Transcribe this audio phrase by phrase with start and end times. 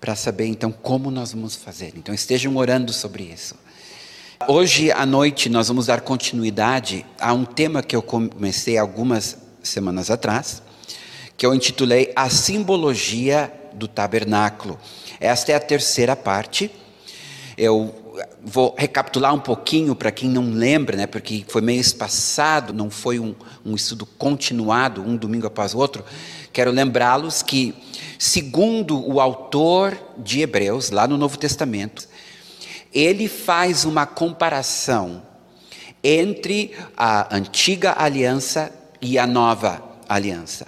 [0.00, 1.92] para saber então como nós vamos fazer.
[1.96, 3.56] Então estejam orando sobre isso.
[4.46, 10.10] Hoje à noite nós vamos dar continuidade a um tema que eu comecei algumas semanas
[10.10, 10.62] atrás,
[11.36, 14.78] que eu intitulei A Simbologia do Tabernáculo.
[15.20, 16.70] Esta é a terceira parte.
[17.58, 17.94] Eu
[18.42, 23.18] vou recapitular um pouquinho para quem não lembra, né, porque foi mês passado, não foi
[23.18, 23.34] um,
[23.66, 26.04] um estudo continuado, um domingo após o outro.
[26.52, 27.74] Quero lembrá-los que,
[28.18, 32.07] segundo o autor de Hebreus, lá no Novo Testamento,
[32.98, 35.22] ele faz uma comparação
[36.02, 40.66] entre a antiga aliança e a nova aliança.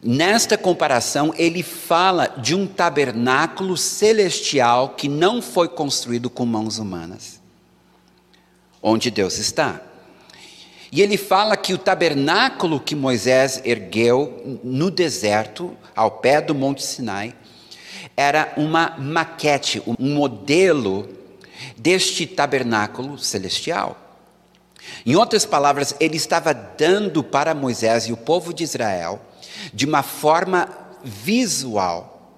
[0.00, 7.40] Nesta comparação, ele fala de um tabernáculo celestial que não foi construído com mãos humanas,
[8.80, 9.80] onde Deus está.
[10.92, 16.84] E ele fala que o tabernáculo que Moisés ergueu no deserto, ao pé do Monte
[16.84, 17.34] Sinai,
[18.16, 21.23] era uma maquete, um modelo
[21.76, 24.00] deste tabernáculo celestial.
[25.04, 29.20] Em outras palavras, ele estava dando para Moisés e o povo de Israel,
[29.72, 30.68] de uma forma
[31.02, 32.32] visual,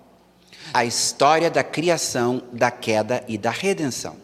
[0.73, 4.17] a história da criação, da queda e da redenção.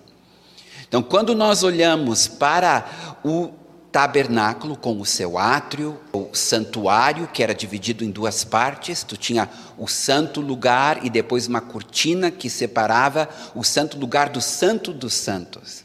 [0.86, 3.50] Então, quando nós olhamos para o
[3.92, 9.04] tabernáculo com o seu átrio, o santuário, que era dividido em duas partes.
[9.04, 14.41] Tu tinha o santo lugar e depois uma cortina que separava o santo lugar do
[14.41, 15.84] santo dos santos.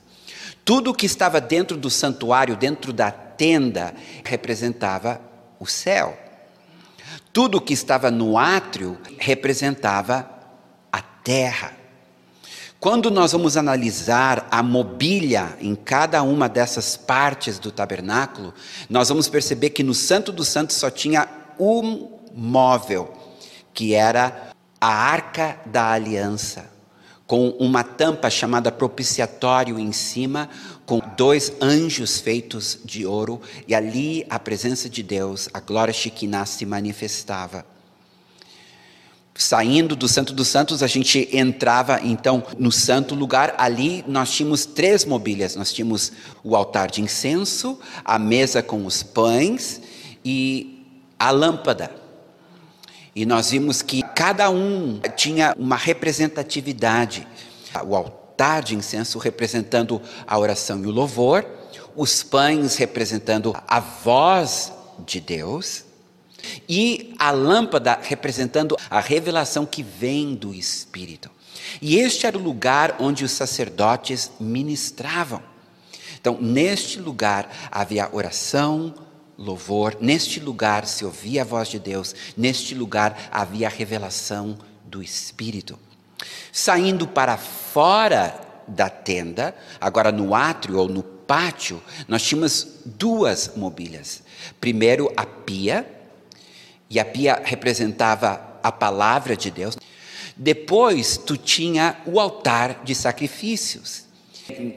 [0.63, 5.19] Tudo que estava dentro do santuário, dentro da tenda, representava
[5.59, 6.17] o céu.
[7.33, 10.29] Tudo que estava no átrio representava
[10.91, 11.76] a terra.
[12.79, 18.53] Quando nós vamos analisar a mobília em cada uma dessas partes do tabernáculo,
[18.87, 21.27] nós vamos perceber que no Santo dos Santos só tinha
[21.59, 23.11] um móvel,
[23.73, 26.69] que era a arca da aliança,
[27.25, 30.47] com uma tampa chamada propiciatório em cima,
[30.85, 36.45] com dois anjos feitos de ouro, e ali a presença de Deus, a glória Shekinah
[36.45, 37.65] se manifestava.
[39.37, 43.53] Saindo do Santo dos Santos, a gente entrava então no santo lugar.
[43.59, 46.11] Ali nós tínhamos três mobílias: nós tínhamos
[46.43, 49.79] o altar de incenso, a mesa com os pães
[50.25, 50.83] e
[51.19, 51.91] a lâmpada.
[53.15, 57.27] E nós vimos que cada um tinha uma representatividade.
[57.85, 61.45] O altar de incenso representando a oração e o louvor,
[61.95, 64.73] os pães representando a voz
[65.05, 65.85] de Deus
[66.67, 71.29] e a lâmpada representando a revelação que vem do Espírito.
[71.81, 75.41] E este era o lugar onde os sacerdotes ministravam.
[76.19, 78.93] Então, neste lugar havia oração,
[79.37, 85.01] louvor, neste lugar se ouvia a voz de Deus, neste lugar havia a revelação do
[85.01, 85.77] Espírito.
[86.51, 94.23] Saindo para fora da tenda, agora no átrio ou no pátio, nós tínhamos duas mobílias.
[94.59, 95.85] Primeiro, a pia,
[96.89, 99.77] e a pia representava a palavra de Deus.
[100.35, 104.03] Depois tu tinha o altar de sacrifícios.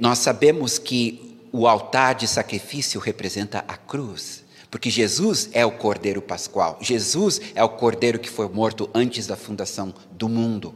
[0.01, 6.23] Nós sabemos que o altar de sacrifício representa a cruz, porque Jesus é o Cordeiro
[6.23, 6.79] Pascual.
[6.81, 10.75] Jesus é o Cordeiro que foi morto antes da fundação do mundo.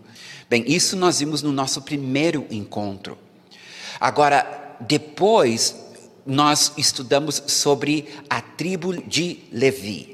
[0.50, 3.16] Bem, isso nós vimos no nosso primeiro encontro.
[4.00, 5.76] Agora, depois
[6.26, 10.13] nós estudamos sobre a tribo de Levi.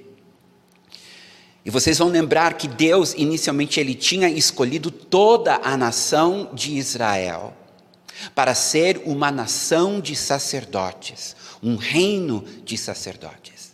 [1.65, 7.55] E vocês vão lembrar que Deus inicialmente ele tinha escolhido toda a nação de Israel
[8.35, 13.71] para ser uma nação de sacerdotes, um reino de sacerdotes.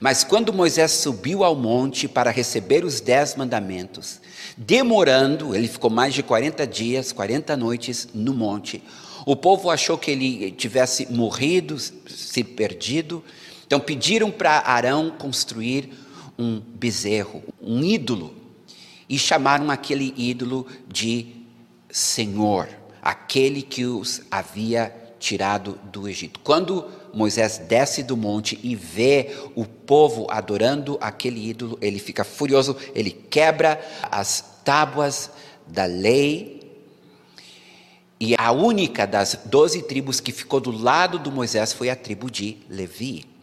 [0.00, 4.20] Mas quando Moisés subiu ao monte para receber os dez mandamentos,
[4.56, 8.82] demorando, ele ficou mais de 40 dias, 40 noites no monte,
[9.26, 13.22] o povo achou que ele tivesse morrido, se perdido,
[13.66, 15.90] Então pediram para Arão construir
[16.38, 18.34] um bezerro, um ídolo,
[19.08, 21.34] e chamaram aquele ídolo de
[21.90, 22.68] Senhor,
[23.02, 26.38] aquele que os havia tirado do Egito.
[26.40, 32.76] Quando Moisés desce do monte e vê o povo adorando aquele ídolo, ele fica furioso,
[32.94, 33.80] ele quebra
[34.10, 35.30] as tábuas
[35.66, 36.58] da lei.
[38.20, 42.30] E a única das doze tribos que ficou do lado do Moisés foi a tribo
[42.30, 43.37] de Levi.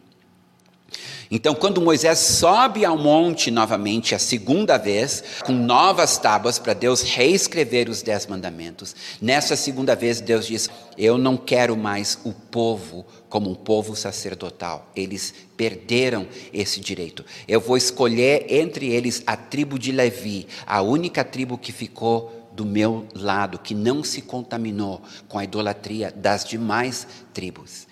[1.30, 7.02] Então, quando Moisés sobe ao monte novamente, a segunda vez, com novas tábuas para Deus
[7.02, 13.04] reescrever os dez mandamentos, nessa segunda vez Deus diz: Eu não quero mais o povo
[13.28, 14.90] como um povo sacerdotal.
[14.94, 17.24] Eles perderam esse direito.
[17.48, 22.64] Eu vou escolher entre eles a tribo de Levi, a única tribo que ficou do
[22.64, 27.86] meu lado, que não se contaminou com a idolatria das demais tribos.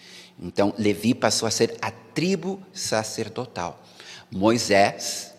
[0.45, 3.83] Então, Levi passou a ser a tribo sacerdotal.
[4.31, 5.33] Moisés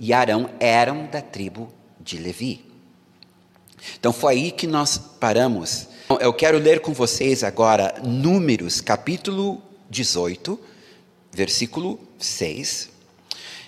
[0.00, 2.64] e Arão eram da tribo de Levi.
[3.96, 5.86] Então, foi aí que nós paramos.
[6.20, 10.58] Eu quero ler com vocês agora Números, capítulo 18,
[11.30, 12.90] versículo 6.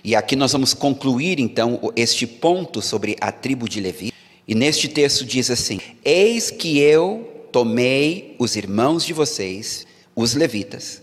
[0.03, 4.13] E aqui nós vamos concluir então este ponto sobre a tribo de Levi.
[4.49, 9.87] E neste texto diz assim: Eis que eu tomei os irmãos de vocês
[10.21, 11.03] os levitas,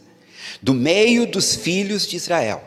[0.61, 2.63] do meio dos filhos de Israel.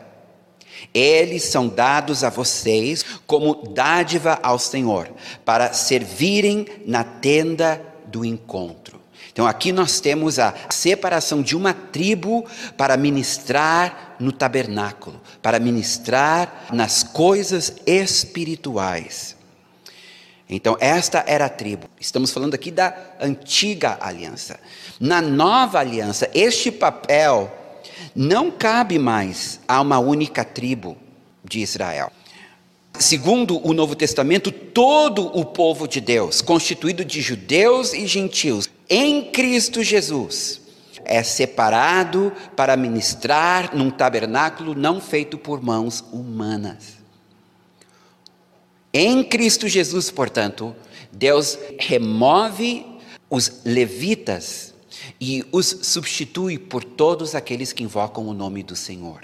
[0.93, 5.09] Eles são dados a vocês como dádiva ao Senhor,
[5.45, 8.99] para servirem na tenda do encontro.
[9.31, 12.45] Então aqui nós temos a separação de uma tribo
[12.75, 19.37] para ministrar no tabernáculo, para ministrar nas coisas espirituais.
[20.53, 21.87] Então, esta era a tribo.
[21.97, 24.59] Estamos falando aqui da antiga aliança.
[25.01, 27.51] Na nova aliança, este papel
[28.15, 30.95] não cabe mais a uma única tribo
[31.43, 32.11] de Israel.
[32.99, 39.31] Segundo o Novo Testamento, todo o povo de Deus, constituído de judeus e gentios, em
[39.31, 40.61] Cristo Jesus,
[41.03, 46.99] é separado para ministrar num tabernáculo não feito por mãos humanas.
[48.93, 50.75] Em Cristo Jesus, portanto,
[51.11, 52.85] Deus remove
[53.31, 54.70] os levitas
[55.19, 59.21] e os substitui por todos aqueles que invocam o nome do Senhor.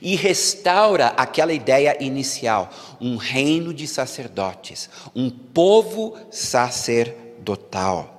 [0.00, 2.70] E restaura aquela ideia inicial,
[3.00, 8.12] um reino de sacerdotes, um povo sacerdotal.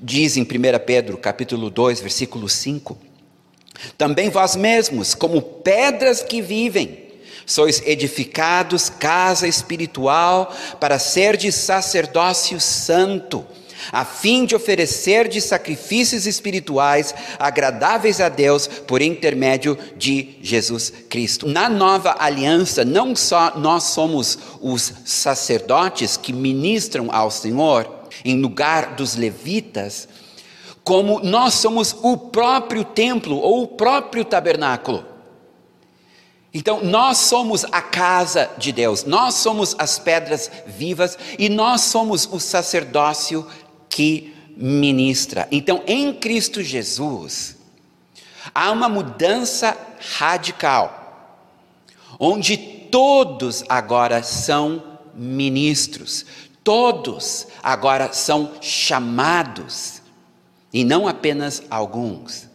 [0.00, 0.46] Diz em 1
[0.84, 2.98] Pedro, capítulo 2, versículo 5:
[3.96, 7.04] Também vós mesmos, como pedras que vivem,
[7.46, 13.46] sois edificados casa espiritual para ser de sacerdócio santo,
[13.92, 21.48] a fim de oferecer de sacrifícios espirituais agradáveis a Deus por intermédio de Jesus Cristo.
[21.48, 27.88] Na nova aliança, não só nós somos os sacerdotes que ministram ao Senhor
[28.24, 30.08] em lugar dos levitas,
[30.82, 35.14] como nós somos o próprio templo ou o próprio tabernáculo.
[36.56, 42.28] Então, nós somos a casa de Deus, nós somos as pedras vivas e nós somos
[42.30, 43.44] o sacerdócio
[43.94, 45.46] que ministra.
[45.52, 47.56] Então, em Cristo Jesus,
[48.52, 49.78] há uma mudança
[50.18, 51.46] radical,
[52.18, 54.82] onde todos agora são
[55.14, 56.26] ministros,
[56.64, 60.02] todos agora são chamados,
[60.72, 62.48] e não apenas alguns.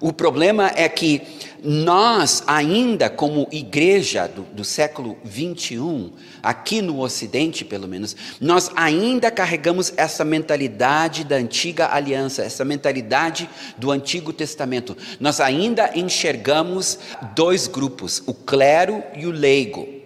[0.00, 1.20] O problema é que
[1.62, 9.30] nós, ainda como igreja do, do século 21, aqui no Ocidente pelo menos, nós ainda
[9.30, 14.96] carregamos essa mentalidade da antiga aliança, essa mentalidade do Antigo Testamento.
[15.20, 16.98] Nós ainda enxergamos
[17.34, 19.97] dois grupos, o clero e o leigo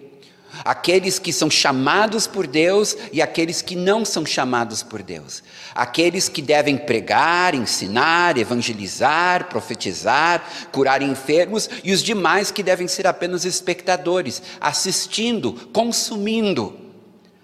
[0.63, 5.43] aqueles que são chamados por Deus e aqueles que não são chamados por Deus,
[5.73, 13.07] aqueles que devem pregar, ensinar, evangelizar, profetizar, curar enfermos e os demais que devem ser
[13.07, 16.77] apenas espectadores, assistindo, consumindo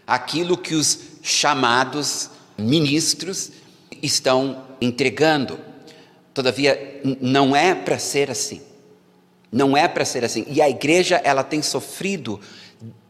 [0.05, 3.51] aquilo que os chamados ministros
[4.01, 5.59] estão entregando.
[6.33, 8.61] Todavia, não é para ser assim.
[9.51, 10.45] Não é para ser assim.
[10.47, 12.39] E a igreja, ela tem sofrido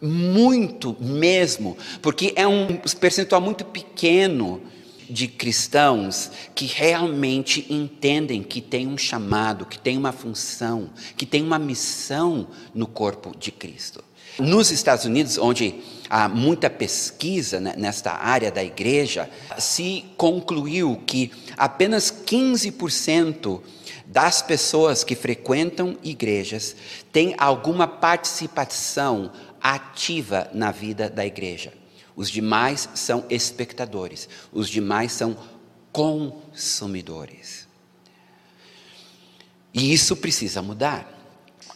[0.01, 4.61] muito mesmo, porque é um percentual muito pequeno
[5.09, 11.41] de cristãos que realmente entendem que tem um chamado, que tem uma função, que tem
[11.41, 14.03] uma missão no corpo de Cristo.
[14.37, 15.75] Nos Estados Unidos, onde
[16.09, 23.61] há muita pesquisa né, nesta área da igreja, se concluiu que apenas 15%
[24.05, 26.75] das pessoas que frequentam igrejas
[27.11, 31.73] têm alguma participação ativa na vida da igreja.
[32.15, 35.37] Os demais são espectadores, os demais são
[35.91, 37.67] consumidores.
[39.73, 41.15] E isso precisa mudar.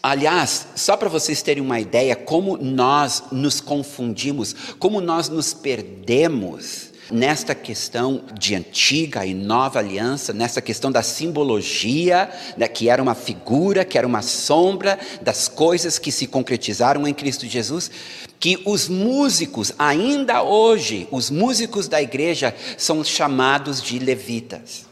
[0.01, 6.92] Aliás, só para vocês terem uma ideia como nós nos confundimos, como nós nos perdemos
[7.11, 13.15] nesta questão de antiga e nova aliança, nessa questão da simbologia, né, que era uma
[13.15, 17.91] figura, que era uma sombra das coisas que se concretizaram em Cristo Jesus,
[18.39, 24.85] que os músicos, ainda hoje, os músicos da igreja são chamados de levitas.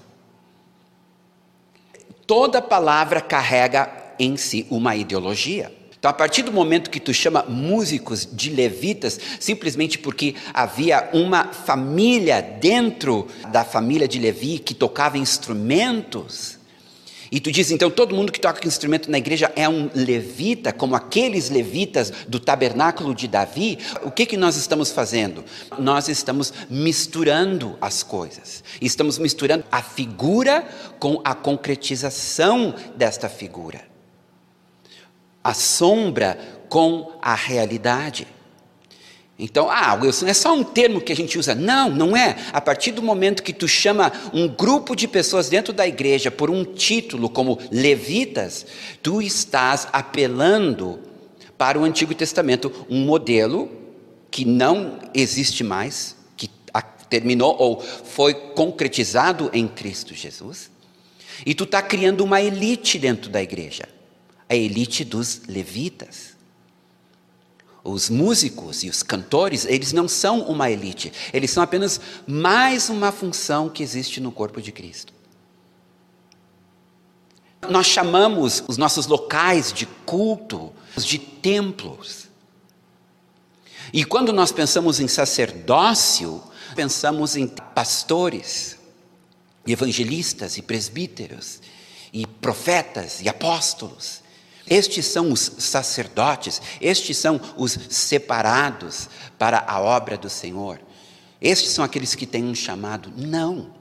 [2.26, 5.81] Toda palavra carrega em si uma ideologia.
[6.02, 11.50] Então, a partir do momento que tu chama músicos de levitas, simplesmente porque havia uma
[11.54, 16.58] família dentro da família de Levi que tocava instrumentos,
[17.32, 20.96] e tu diz, então, todo mundo que toca instrumento na igreja é um levita, como
[20.96, 23.78] aqueles levitas do tabernáculo de Davi.
[24.02, 25.46] O que, que nós estamos fazendo?
[25.78, 28.64] Nós estamos misturando as coisas.
[28.82, 30.68] Estamos misturando a figura
[31.00, 33.91] com a concretização desta figura
[35.44, 36.38] a sombra
[36.70, 38.28] com a realidade.
[39.38, 41.56] Então, ah, Wilson, é só um termo que a gente usa.
[41.56, 42.38] Não, não é.
[42.54, 46.52] A partir do momento que tu chama um grupo de pessoas dentro da igreja por
[46.52, 48.68] um título como levitas,
[49.02, 51.00] tu estás apelando
[51.58, 53.70] para o Antigo Testamento, um modelo
[54.30, 56.48] que não existe mais, que
[57.10, 60.70] terminou ou foi concretizado em Cristo Jesus.
[61.44, 63.90] E tu está criando uma elite dentro da igreja
[64.52, 66.36] a elite dos levitas.
[67.86, 73.14] Os músicos e os cantores, eles não são uma elite, eles são apenas mais uma
[73.14, 75.14] função que existe no corpo de Cristo.
[77.70, 82.28] Nós chamamos os nossos locais de culto de templos.
[83.94, 86.44] E quando nós pensamos em sacerdócio,
[86.76, 88.78] pensamos em pastores,
[89.66, 91.62] evangelistas e presbíteros,
[92.12, 94.21] e profetas e apóstolos.
[94.72, 100.80] Estes são os sacerdotes, estes são os separados para a obra do Senhor.
[101.42, 103.12] Estes são aqueles que têm um chamado?
[103.18, 103.74] Não.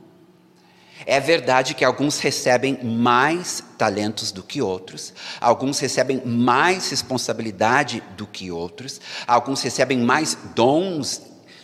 [1.06, 8.26] É verdade que alguns recebem mais talentos do que outros, alguns recebem mais responsabilidade do
[8.26, 11.22] que outros, alguns recebem mais dons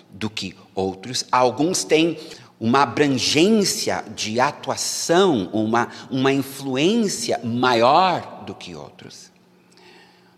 [0.09, 2.17] do que outros, alguns têm
[2.59, 9.31] uma abrangência de atuação, uma, uma influência maior do que outros.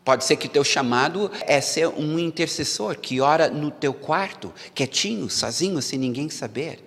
[0.05, 4.53] Pode ser que o teu chamado é ser um intercessor que ora no teu quarto,
[4.75, 6.83] quietinho, sozinho, sem ninguém saber.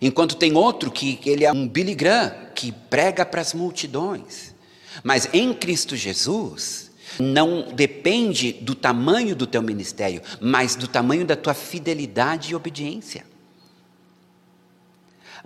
[0.00, 4.54] Enquanto tem outro que ele é um Billy Graham, que prega para as multidões.
[5.02, 11.36] Mas em Cristo Jesus, não depende do tamanho do teu ministério, mas do tamanho da
[11.36, 13.24] tua fidelidade e obediência.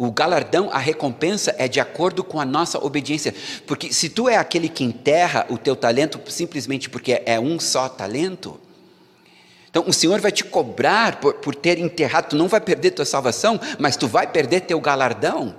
[0.03, 3.35] O galardão, a recompensa é de acordo com a nossa obediência.
[3.67, 7.87] Porque se tu é aquele que enterra o teu talento simplesmente porque é um só
[7.87, 8.59] talento,
[9.69, 13.05] então o Senhor vai te cobrar por, por ter enterrado, tu não vai perder tua
[13.05, 15.55] salvação, mas tu vai perder teu galardão.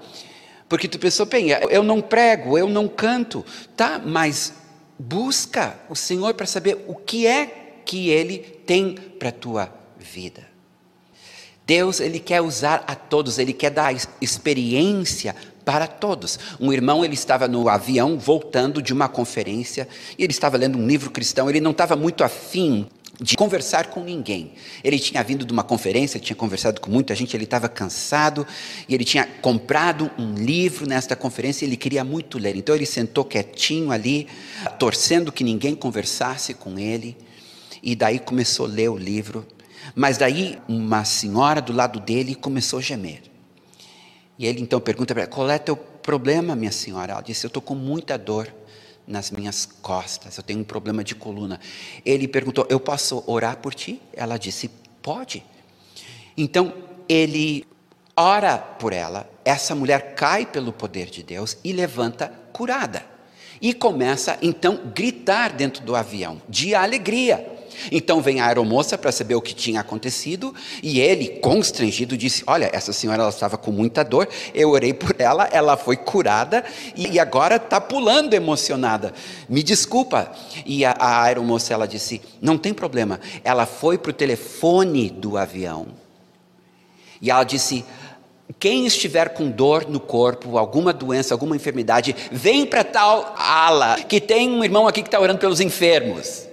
[0.67, 3.45] Porque tu pensou, bem, eu não prego, eu não canto,
[3.77, 4.55] tá, mas
[4.98, 10.50] busca o Senhor para saber o que é que Ele tem para tua vida.
[11.71, 16.37] Deus, ele quer usar a todos, ele quer dar experiência para todos.
[16.59, 19.87] Um irmão, ele estava no avião voltando de uma conferência
[20.19, 22.87] e ele estava lendo um livro cristão, ele não estava muito afim
[23.21, 24.51] de conversar com ninguém.
[24.83, 28.45] Ele tinha vindo de uma conferência, tinha conversado com muita gente, ele estava cansado
[28.89, 32.57] e ele tinha comprado um livro nesta conferência ele queria muito ler.
[32.57, 34.27] Então ele sentou quietinho ali,
[34.77, 37.15] torcendo que ninguém conversasse com ele,
[37.81, 39.47] e daí começou a ler o livro.
[39.95, 43.24] Mas daí uma senhora do lado dele começou a gemer.
[44.38, 47.13] E ele então pergunta para ela: qual é teu problema, minha senhora?
[47.13, 48.53] Ela disse: eu estou com muita dor
[49.07, 51.60] nas minhas costas, eu tenho um problema de coluna.
[52.05, 54.01] Ele perguntou: eu posso orar por ti?
[54.13, 54.69] Ela disse:
[55.01, 55.43] pode.
[56.38, 56.74] Então
[57.07, 57.65] ele
[58.15, 63.05] ora por ela, essa mulher cai pelo poder de Deus e levanta curada.
[63.62, 67.60] E começa então gritar dentro do avião, de alegria.
[67.91, 72.69] Então vem a aeromoça para saber o que tinha acontecido e ele, constrangido, disse: Olha,
[72.73, 76.63] essa senhora ela estava com muita dor, eu orei por ela, ela foi curada
[76.95, 79.13] e agora está pulando emocionada.
[79.47, 80.31] Me desculpa.
[80.65, 83.19] E a, a aeromoça ela disse: Não tem problema.
[83.43, 86.01] Ela foi para o telefone do avião
[87.21, 87.85] e ela disse:
[88.59, 94.19] quem estiver com dor no corpo, alguma doença, alguma enfermidade, vem para tal ala, que
[94.19, 96.47] tem um irmão aqui que está orando pelos enfermos.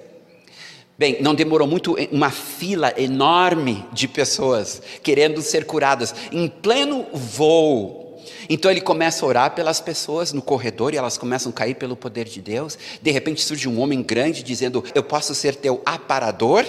[0.98, 8.18] Bem, não demorou muito, uma fila enorme de pessoas querendo ser curadas, em pleno voo.
[8.50, 11.94] Então ele começa a orar pelas pessoas no corredor e elas começam a cair pelo
[11.94, 12.76] poder de Deus.
[13.00, 16.66] De repente surge um homem grande dizendo: Eu posso ser teu aparador?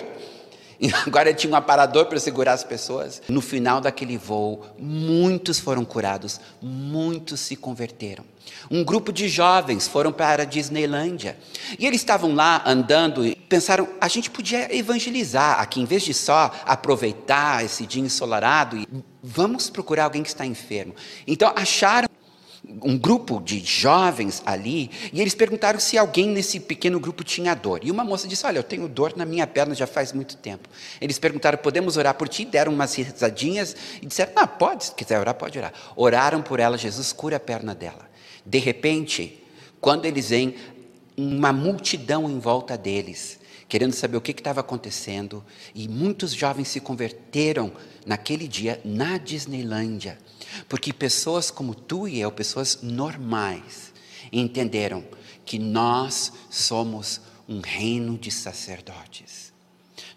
[1.06, 3.22] Agora ele tinha um aparador para segurar as pessoas.
[3.28, 8.24] No final daquele voo, muitos foram curados, muitos se converteram.
[8.72, 11.38] Um grupo de jovens foram para a Disneylândia.
[11.78, 16.14] E eles estavam lá andando e pensaram: a gente podia evangelizar aqui, em vez de
[16.14, 18.88] só aproveitar esse dia ensolarado, e
[19.22, 20.96] vamos procurar alguém que está enfermo.
[21.28, 22.10] Então acharam
[22.84, 27.82] um grupo de jovens ali, e eles perguntaram se alguém nesse pequeno grupo tinha dor.
[27.84, 30.70] E uma moça disse: Olha, eu tenho dor na minha perna já faz muito tempo.
[31.02, 32.46] Eles perguntaram: Podemos orar por ti?
[32.46, 35.74] Deram umas risadinhas e disseram: Ah, pode, se quiser orar, pode orar.
[35.96, 38.08] Oraram por ela, Jesus cura a perna dela.
[38.46, 39.44] De repente,
[39.82, 40.56] quando eles veem
[41.20, 45.44] uma multidão em volta deles, querendo saber o que estava acontecendo,
[45.76, 47.72] e muitos jovens se converteram
[48.06, 50.18] naquele dia na Disneylândia.
[50.68, 53.94] Porque pessoas como tu e eu, pessoas normais,
[54.32, 55.04] entenderam
[55.46, 59.50] que nós somos um reino de sacerdotes.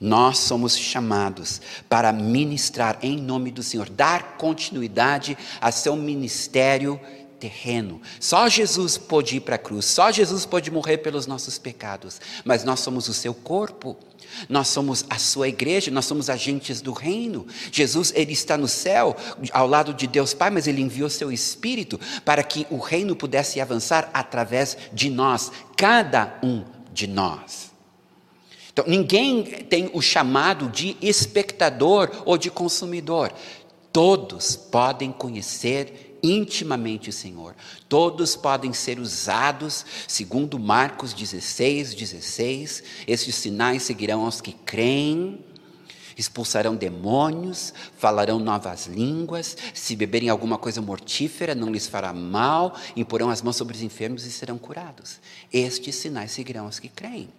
[0.00, 7.00] Nós somos chamados para ministrar em nome do Senhor, dar continuidade a seu ministério
[7.42, 8.00] terreno.
[8.20, 12.62] Só Jesus pôde ir para a cruz, só Jesus pôde morrer pelos nossos pecados, mas
[12.62, 13.96] nós somos o seu corpo.
[14.48, 17.46] Nós somos a sua igreja, nós somos agentes do reino.
[17.70, 19.14] Jesus, ele está no céu,
[19.52, 23.60] ao lado de Deus Pai, mas ele enviou seu espírito para que o reino pudesse
[23.60, 27.72] avançar através de nós, cada um de nós.
[28.72, 33.34] Então, ninguém tem o chamado de espectador ou de consumidor.
[33.92, 37.54] Todos podem conhecer intimamente o Senhor.
[37.88, 42.82] Todos podem ser usados, segundo Marcos 16, 16.
[43.06, 45.44] Esses sinais seguirão aos que creem.
[46.16, 53.30] Expulsarão demônios, falarão novas línguas, se beberem alguma coisa mortífera, não lhes fará mal, imporão
[53.30, 55.20] as mãos sobre os enfermos e serão curados.
[55.50, 57.30] Estes sinais seguirão aos que creem.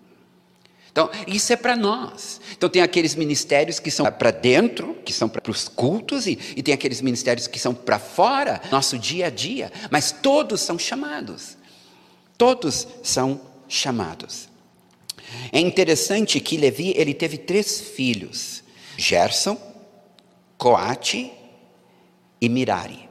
[0.93, 2.39] Então, isso é para nós.
[2.55, 6.61] Então, tem aqueles ministérios que são para dentro, que são para os cultos, e, e
[6.61, 11.57] tem aqueles ministérios que são para fora, nosso dia a dia, mas todos são chamados.
[12.37, 14.47] Todos são chamados.
[15.51, 18.63] É interessante que Levi ele teve três filhos:
[18.95, 19.57] Gerson,
[20.59, 21.31] Coate
[22.39, 23.02] e Mirari.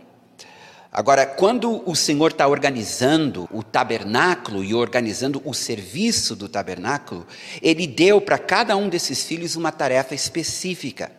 [0.93, 7.27] Agora, quando o Senhor está organizando o tabernáculo e organizando o serviço do tabernáculo,
[7.63, 11.11] Ele deu para cada um desses filhos uma tarefa específica.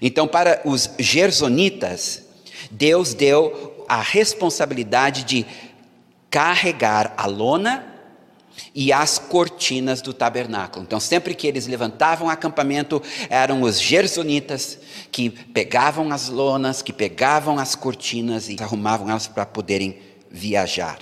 [0.00, 2.22] Então, para os gersonitas,
[2.70, 5.44] Deus deu a responsabilidade de
[6.30, 7.93] carregar a lona
[8.74, 10.84] e as cortinas do tabernáculo.
[10.84, 14.78] Então, sempre que eles levantavam o acampamento, eram os gersonitas
[15.10, 19.98] que pegavam as lonas, que pegavam as cortinas e arrumavam elas para poderem
[20.30, 20.98] viajar.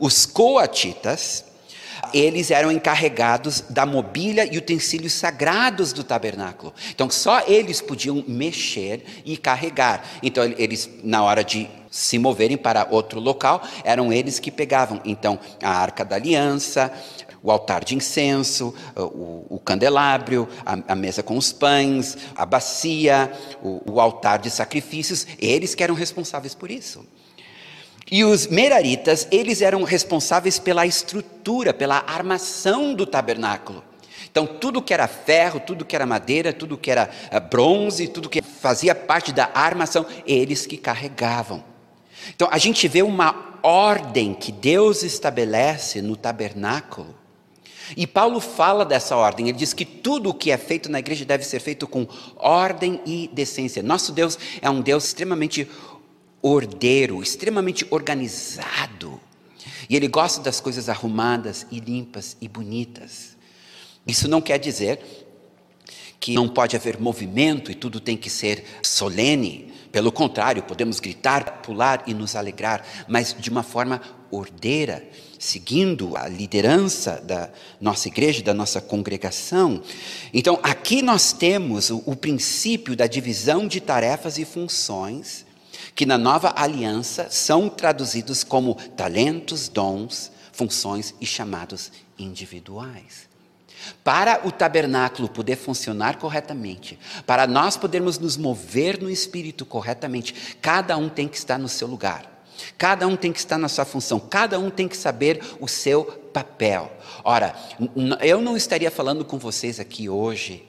[0.00, 1.44] Os coatitas,
[2.12, 6.74] eles eram encarregados da mobília e utensílios sagrados do tabernáculo.
[6.90, 10.04] Então, só eles podiam mexer e carregar.
[10.22, 14.98] Então, eles, na hora de se moverem para outro local, eram eles que pegavam.
[15.04, 16.90] Então, a arca da aliança,
[17.42, 23.30] o altar de incenso, o, o candelabro, a, a, mesa com os pães, a bacia,
[23.62, 27.04] o, o altar de sacrifícios, eles que eram responsáveis por isso.
[28.10, 33.84] E os meraritas, eles eram responsáveis pela estrutura, pela armação do tabernáculo.
[34.30, 38.30] Então, tudo que era ferro, tudo que era madeira, tudo que era eh, bronze, tudo
[38.30, 41.71] que fazia parte da armação, eles que carregavam.
[42.34, 47.14] Então a gente vê uma ordem que Deus estabelece no tabernáculo.
[47.96, 51.24] E Paulo fala dessa ordem, ele diz que tudo o que é feito na igreja
[51.24, 52.06] deve ser feito com
[52.36, 53.82] ordem e decência.
[53.82, 55.68] Nosso Deus é um Deus extremamente
[56.40, 59.20] ordeiro, extremamente organizado.
[59.88, 63.36] E ele gosta das coisas arrumadas e limpas e bonitas.
[64.06, 65.00] Isso não quer dizer
[66.18, 71.60] que não pode haver movimento e tudo tem que ser solene, Pelo contrário, podemos gritar,
[71.60, 74.00] pular e nos alegrar, mas de uma forma
[74.30, 75.06] ordeira,
[75.38, 79.82] seguindo a liderança da nossa igreja, da nossa congregação.
[80.32, 85.44] Então, aqui nós temos o, o princípio da divisão de tarefas e funções,
[85.94, 93.31] que na nova aliança são traduzidos como talentos, dons, funções e chamados individuais.
[94.04, 100.96] Para o tabernáculo poder funcionar corretamente, para nós podermos nos mover no espírito corretamente, cada
[100.96, 102.32] um tem que estar no seu lugar.
[102.78, 106.04] Cada um tem que estar na sua função, cada um tem que saber o seu
[106.04, 106.92] papel.
[107.24, 107.56] Ora,
[108.20, 110.64] eu não estaria falando com vocês aqui hoje,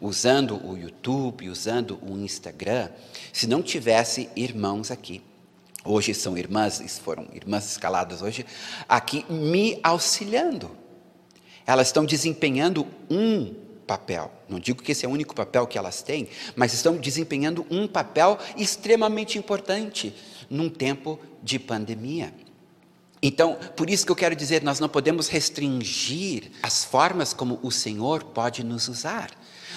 [0.00, 2.88] usando o YouTube, usando o Instagram,
[3.32, 5.22] se não tivesse irmãos aqui.
[5.84, 8.44] Hoje são irmãs, foram irmãs escaladas hoje,
[8.88, 10.79] aqui me auxiliando.
[11.66, 13.54] Elas estão desempenhando um
[13.86, 14.30] papel.
[14.48, 17.88] Não digo que esse é o único papel que elas têm, mas estão desempenhando um
[17.88, 20.14] papel extremamente importante
[20.48, 22.32] num tempo de pandemia.
[23.22, 27.70] Então, por isso que eu quero dizer, nós não podemos restringir as formas como o
[27.70, 29.30] Senhor pode nos usar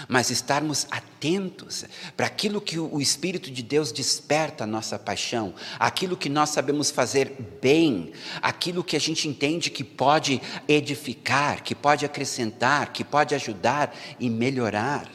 [0.08, 1.86] mas estarmos atentos
[2.16, 6.92] para aquilo que o Espírito de Deus desperta a nossa paixão, aquilo que nós sabemos
[6.92, 8.12] fazer bem,
[8.42, 14.30] aquilo que a gente entende que pode edificar, que pode acrescentar, que pode ajudar e
[14.30, 15.10] melhorar,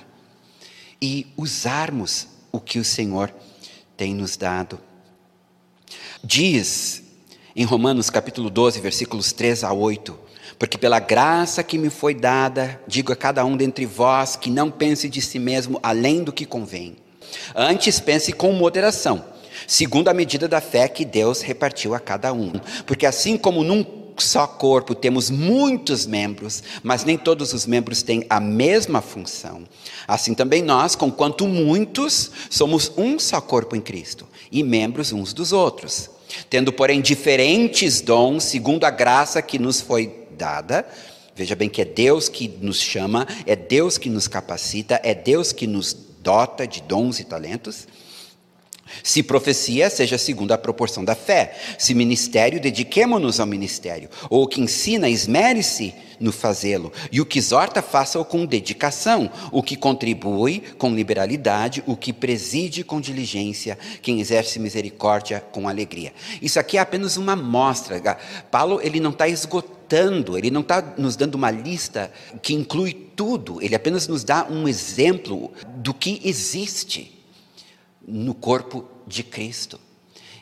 [1.01, 3.33] e usarmos o que o Senhor
[3.96, 4.81] tem nos dado.
[6.22, 7.03] Diz
[7.55, 10.28] em Romanos capítulo 12, versículos 3 a 8,
[10.59, 14.71] porque pela graça que me foi dada, digo a cada um dentre vós que não
[14.71, 16.97] pense de si mesmo além do que convém.
[17.55, 19.25] Antes pense com moderação,
[19.66, 22.53] segundo a medida da fé que Deus repartiu a cada um.
[22.87, 23.85] Porque assim como num
[24.18, 29.62] só corpo temos muitos membros, mas nem todos os membros têm a mesma função.
[30.09, 35.53] Assim também nós, conquanto muitos, somos um só corpo em Cristo e membros uns dos
[35.53, 36.11] outros.
[36.51, 40.87] Tendo, porém, diferentes dons, segundo a graça que nos foi dada.
[41.35, 45.53] Veja bem que é Deus que nos chama, é Deus que nos capacita, é Deus
[45.53, 47.87] que nos dota de dons e talentos.
[49.03, 51.57] Se profecia, seja segundo a proporção da fé.
[51.79, 54.09] Se ministério, dediquemo-nos ao ministério.
[54.31, 56.92] Ou o que ensina, esmere-se no fazê-lo.
[57.12, 59.31] E o que exorta, faça-o com dedicação.
[59.53, 61.85] O que contribui, com liberalidade.
[61.87, 63.79] O que preside, com diligência.
[64.03, 66.12] Quem exerce misericórdia, com alegria.
[66.40, 68.18] Isso aqui é apenas uma amostra.
[68.51, 69.78] Paulo, ele não está esgotando,
[70.37, 73.62] ele não está nos dando uma lista que inclui tudo.
[73.62, 77.24] Ele apenas nos dá um exemplo do que existe
[78.07, 79.81] no corpo de Cristo.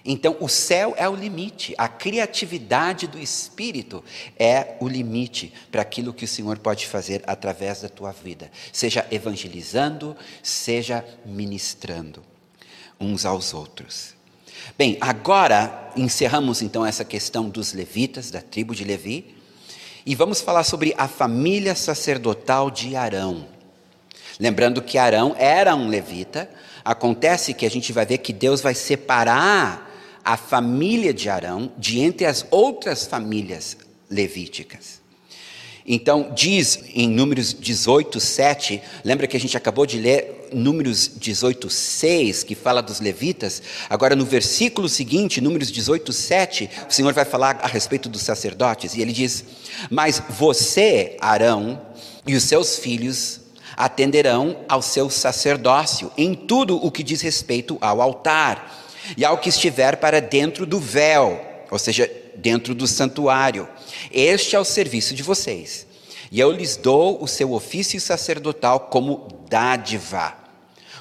[0.05, 4.05] Então, o céu é o limite, a criatividade do Espírito
[4.39, 9.05] é o limite para aquilo que o Senhor pode fazer através da tua vida, seja
[9.11, 12.23] evangelizando, seja ministrando
[13.01, 14.15] uns aos outros.
[14.79, 19.36] Bem, agora encerramos então essa questão dos levitas, da tribo de Levi,
[20.07, 23.47] e vamos falar sobre a família sacerdotal de Arão.
[24.39, 26.49] Lembrando que Arão era um levita,
[26.87, 29.93] Acontece que a gente vai ver que Deus vai separar
[30.25, 33.77] a família de Arão de entre as outras famílias
[34.09, 35.01] levíticas.
[35.85, 41.69] Então, diz em Números 18, 7, lembra que a gente acabou de ler Números 18,
[41.69, 43.63] 6, que fala dos levitas?
[43.89, 48.95] Agora, no versículo seguinte, Números 18, 7, o Senhor vai falar a respeito dos sacerdotes,
[48.95, 49.45] e ele diz:
[49.91, 51.81] Mas você, Arão,
[52.27, 53.41] e os seus filhos
[53.77, 58.85] atenderão ao seu sacerdócio em tudo o que diz respeito ao altar
[59.17, 63.69] e ao que estiver para dentro do véu, ou seja, dentro do santuário.
[64.11, 65.87] Este é o serviço de vocês.
[66.31, 70.35] E eu lhes dou o seu ofício sacerdotal como dádiva.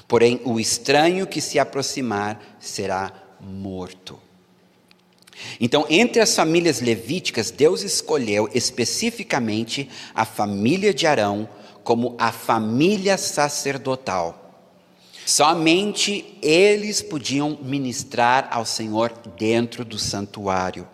[0.06, 4.18] Porém, o estranho que se aproximar será morto.
[5.60, 11.48] Então, entre as famílias levíticas, Deus escolheu especificamente a família de Arão
[11.84, 14.46] como a família sacerdotal.
[15.24, 20.86] Somente eles podiam ministrar ao Senhor dentro do santuário.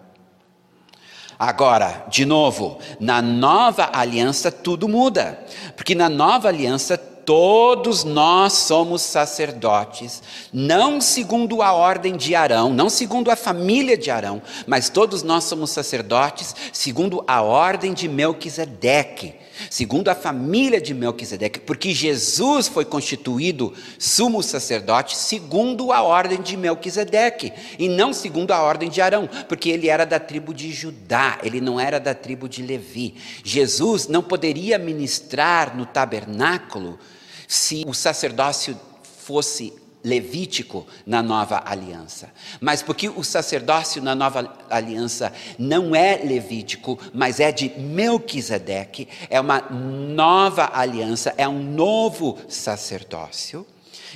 [1.44, 9.02] Agora, de novo, na nova aliança tudo muda, porque na nova aliança todos nós somos
[9.02, 15.24] sacerdotes, não segundo a ordem de Arão, não segundo a família de Arão, mas todos
[15.24, 19.35] nós somos sacerdotes segundo a ordem de Melquisedeque
[19.70, 26.57] segundo a família de Melquisedeque, porque Jesus foi constituído sumo sacerdote segundo a ordem de
[26.57, 31.38] Melquisedeque, e não segundo a ordem de Arão, porque ele era da tribo de Judá,
[31.42, 33.14] ele não era da tribo de Levi.
[33.44, 36.98] Jesus não poderia ministrar no tabernáculo
[37.46, 38.79] se o sacerdócio
[39.18, 42.30] fosse levítico na nova aliança.
[42.60, 49.40] Mas porque o sacerdócio na nova aliança não é levítico, mas é de Melquisedeque, é
[49.40, 53.66] uma nova aliança, é um novo sacerdócio.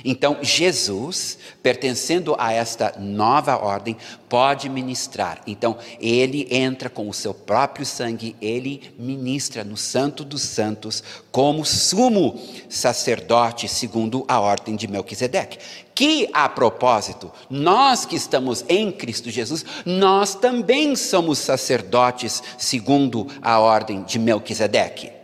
[0.09, 3.97] Então, Jesus, pertencendo a esta nova ordem,
[4.29, 5.41] pode ministrar.
[5.45, 11.65] Então, ele entra com o seu próprio sangue, ele ministra no Santo dos Santos como
[11.65, 12.39] sumo
[12.69, 15.57] sacerdote, segundo a ordem de Melquisedeque.
[15.93, 23.59] Que, a propósito, nós que estamos em Cristo Jesus, nós também somos sacerdotes, segundo a
[23.59, 25.16] ordem de Melquisedeque.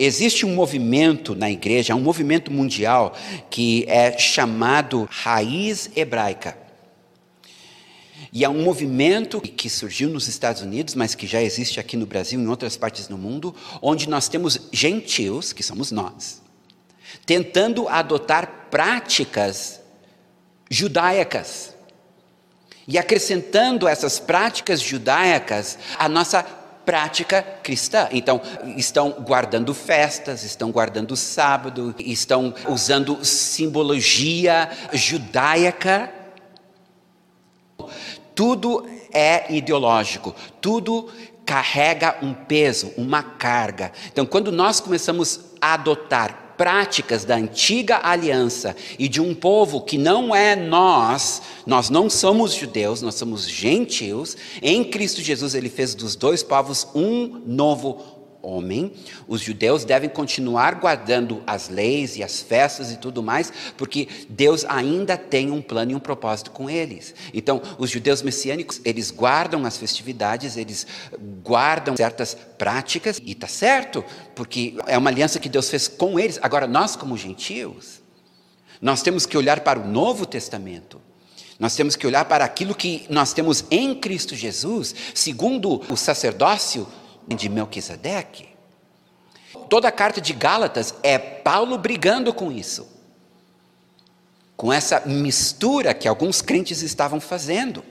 [0.00, 3.16] Existe um movimento na igreja, um movimento mundial
[3.50, 6.56] que é chamado Raiz Hebraica.
[8.32, 12.06] E é um movimento que surgiu nos Estados Unidos, mas que já existe aqui no
[12.06, 16.42] Brasil e em outras partes do mundo, onde nós temos gentios, que somos nós,
[17.26, 19.80] tentando adotar práticas
[20.70, 21.74] judaicas
[22.86, 26.57] e acrescentando essas práticas judaicas à nossa
[26.88, 28.08] prática cristã.
[28.10, 28.40] Então,
[28.74, 36.10] estão guardando festas, estão guardando sábado, estão usando simbologia judaica.
[38.34, 41.10] Tudo é ideológico, tudo
[41.44, 43.92] carrega um peso, uma carga.
[44.10, 49.96] Então, quando nós começamos a adotar práticas da antiga aliança e de um povo que
[49.96, 55.94] não é nós, nós não somos judeus, nós somos gentios, em Cristo Jesus ele fez
[55.94, 58.92] dos dois povos um novo homem,
[59.26, 64.64] os judeus devem continuar guardando as leis e as festas e tudo mais, porque Deus
[64.68, 67.14] ainda tem um plano e um propósito com eles.
[67.34, 70.86] Então, os judeus messiânicos, eles guardam as festividades, eles
[71.42, 76.38] guardam certas práticas, e está certo, porque é uma aliança que Deus fez com eles.
[76.42, 78.00] Agora, nós, como gentios,
[78.80, 81.00] nós temos que olhar para o Novo Testamento.
[81.58, 86.86] Nós temos que olhar para aquilo que nós temos em Cristo Jesus, segundo o sacerdócio
[87.28, 88.48] de Melquisedeque.
[89.68, 92.86] Toda a carta de Gálatas é Paulo brigando com isso,
[94.56, 97.84] com essa mistura que alguns crentes estavam fazendo.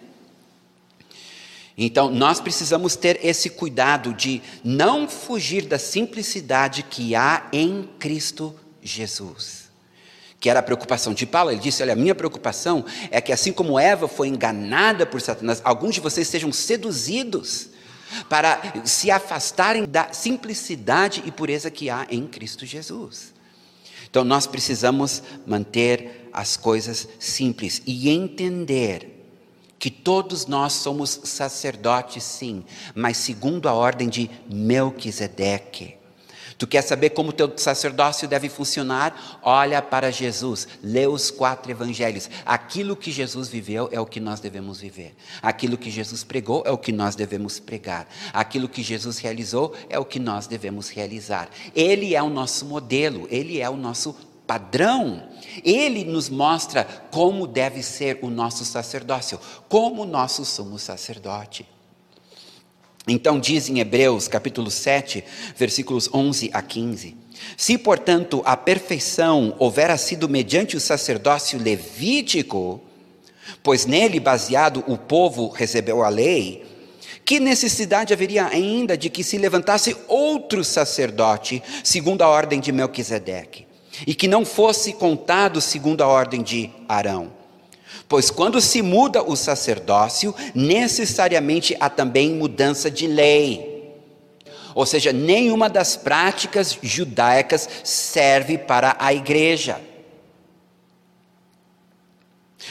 [1.77, 8.55] Então, nós precisamos ter esse cuidado de não fugir da simplicidade que há em Cristo
[8.81, 9.67] Jesus.
[10.39, 11.51] Que era a preocupação de Paulo.
[11.51, 15.61] Ele disse: Olha, a minha preocupação é que, assim como Eva foi enganada por Satanás,
[15.63, 17.69] alguns de vocês sejam seduzidos
[18.29, 23.33] para se afastarem da simplicidade e pureza que há em Cristo Jesus.
[24.09, 29.17] Então nós precisamos manter as coisas simples e entender
[29.79, 32.63] que todos nós somos sacerdotes, sim,
[32.95, 35.96] mas segundo a ordem de Melquisedeque.
[36.57, 39.39] Tu quer saber como o teu sacerdócio deve funcionar?
[39.43, 42.29] Olha para Jesus, lê os quatro evangelhos.
[42.43, 45.15] Aquilo que Jesus viveu é o que nós devemos viver.
[45.39, 48.07] Aquilo que Jesus pregou é o que nós devemos pregar.
[48.33, 51.47] Aquilo que Jesus realizou é o que nós devemos realizar.
[51.75, 54.15] Ele é o nosso modelo, ele é o nosso
[54.47, 55.29] padrão.
[55.63, 59.39] Ele nos mostra como deve ser o nosso sacerdócio,
[59.69, 61.76] como nosso sumo sacerdote.
[63.07, 65.23] Então diz em Hebreus capítulo 7,
[65.55, 67.15] versículos 11 a 15:
[67.55, 72.81] Se, portanto, a perfeição houvera sido mediante o sacerdócio levítico,
[73.63, 76.65] pois nele baseado o povo recebeu a lei,
[77.23, 83.65] que necessidade haveria ainda de que se levantasse outro sacerdote, segundo a ordem de Melquisedeque,
[84.05, 87.36] e que não fosse contado segundo a ordem de Arão?
[88.07, 93.95] Pois quando se muda o sacerdócio, necessariamente há também mudança de lei.
[94.73, 99.81] Ou seja, nenhuma das práticas judaicas serve para a igreja.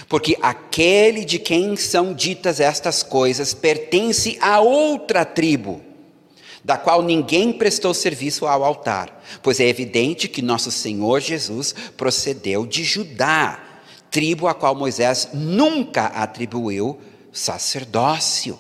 [0.09, 5.83] Porque aquele de quem são ditas estas coisas pertence a outra tribo,
[6.65, 12.67] da qual ninguém prestou serviço ao altar, pois é evidente que nosso Senhor Jesus procedeu
[12.67, 13.66] de Judá
[14.17, 16.99] tribo a qual Moisés nunca atribuiu
[17.31, 18.59] sacerdócio.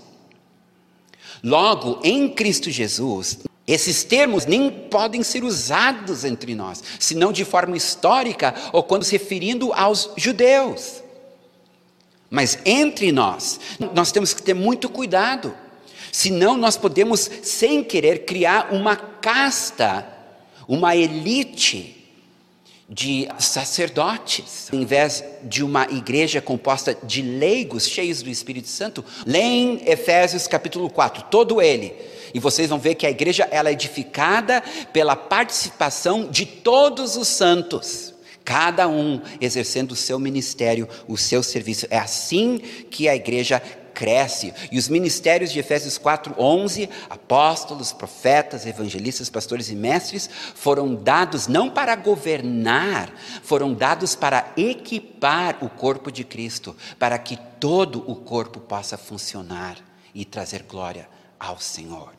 [1.43, 7.75] Logo, em Cristo Jesus, esses termos nem podem ser usados entre nós, senão de forma
[7.75, 11.03] histórica ou quando se referindo aos judeus.
[12.29, 13.59] Mas entre nós,
[13.95, 15.55] nós temos que ter muito cuidado,
[16.13, 20.07] senão nós podemos, sem querer, criar uma casta,
[20.69, 21.96] uma elite
[22.89, 29.05] de sacerdotes, em vez de uma igreja composta de leigos cheios do Espírito Santo.
[29.27, 31.93] Leem Efésios capítulo 4, todo ele.
[32.33, 37.29] E vocês vão ver que a igreja ela é edificada pela participação de todos os
[37.29, 38.15] santos.
[38.45, 41.85] cada um exercendo o seu ministério, o seu serviço.
[41.91, 43.61] É assim que a igreja
[43.97, 44.53] cresce.
[44.71, 51.71] E os ministérios de Efésios 4:11, apóstolos, profetas, evangelistas, pastores e mestres, foram dados não
[51.71, 53.11] para governar,
[53.43, 59.79] foram dados para equipar o corpo de Cristo, para que todo o corpo possa funcionar
[60.15, 61.09] e trazer glória
[61.41, 62.13] ao Senhor.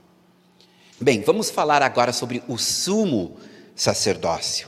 [1.00, 3.38] Bem, vamos falar agora sobre o sumo
[3.76, 4.68] sacerdócio.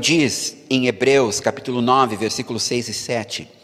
[0.00, 3.57] Diz em Hebreus capítulo 9, versículos 6 e 7.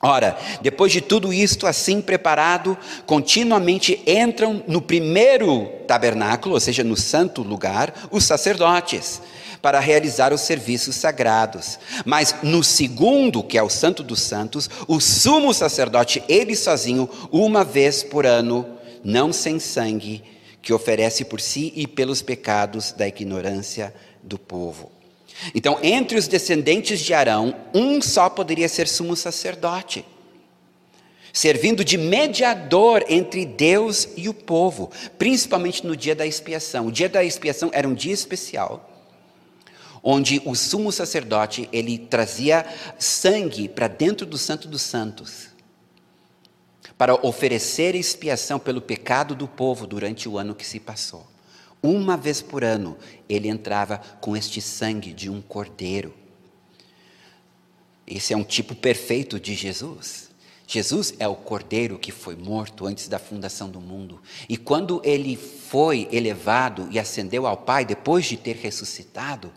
[0.00, 6.96] Ora, depois de tudo isto assim preparado, continuamente entram no primeiro tabernáculo, ou seja, no
[6.96, 9.20] santo lugar, os sacerdotes,
[9.60, 11.80] para realizar os serviços sagrados.
[12.04, 17.64] Mas no segundo, que é o Santo dos Santos, o sumo sacerdote, ele sozinho, uma
[17.64, 18.64] vez por ano,
[19.02, 20.22] não sem sangue,
[20.62, 24.97] que oferece por si e pelos pecados da ignorância do povo.
[25.54, 30.04] Então, entre os descendentes de Arão, um só poderia ser sumo sacerdote,
[31.32, 36.86] servindo de mediador entre Deus e o povo, principalmente no dia da expiação.
[36.86, 38.90] O dia da expiação era um dia especial,
[40.02, 42.66] onde o sumo sacerdote ele trazia
[42.98, 45.48] sangue para dentro do Santo dos Santos,
[46.96, 51.27] para oferecer expiação pelo pecado do povo durante o ano que se passou.
[51.82, 52.96] Uma vez por ano,
[53.28, 56.12] ele entrava com este sangue de um cordeiro.
[58.06, 60.28] Esse é um tipo perfeito de Jesus.
[60.66, 64.20] Jesus é o cordeiro que foi morto antes da fundação do mundo.
[64.48, 69.50] E quando ele foi elevado e ascendeu ao Pai, depois de ter ressuscitado,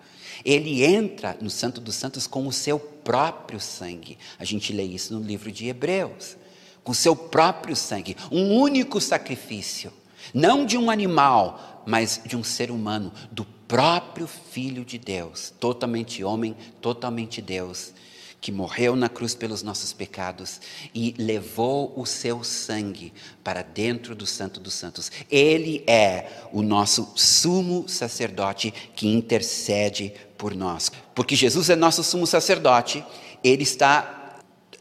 [0.46, 4.18] ele entra no Santo dos Santos com o seu próprio sangue.
[4.40, 6.38] A gente lê isso no livro de Hebreus.
[6.84, 9.94] Com o seu próprio sangue, um único sacrifício,
[10.34, 16.24] não de um animal, mas de um ser humano, do próprio Filho de Deus, totalmente
[16.24, 17.94] homem, totalmente Deus,
[18.42, 20.60] que morreu na cruz pelos nossos pecados
[20.96, 23.14] e levou o seu sangue
[23.44, 25.12] para dentro do Santo dos Santos.
[25.30, 30.92] Ele é o nosso sumo sacerdote que intercede por nós.
[31.14, 33.06] Porque Jesus é nosso sumo sacerdote,
[33.44, 34.21] ele está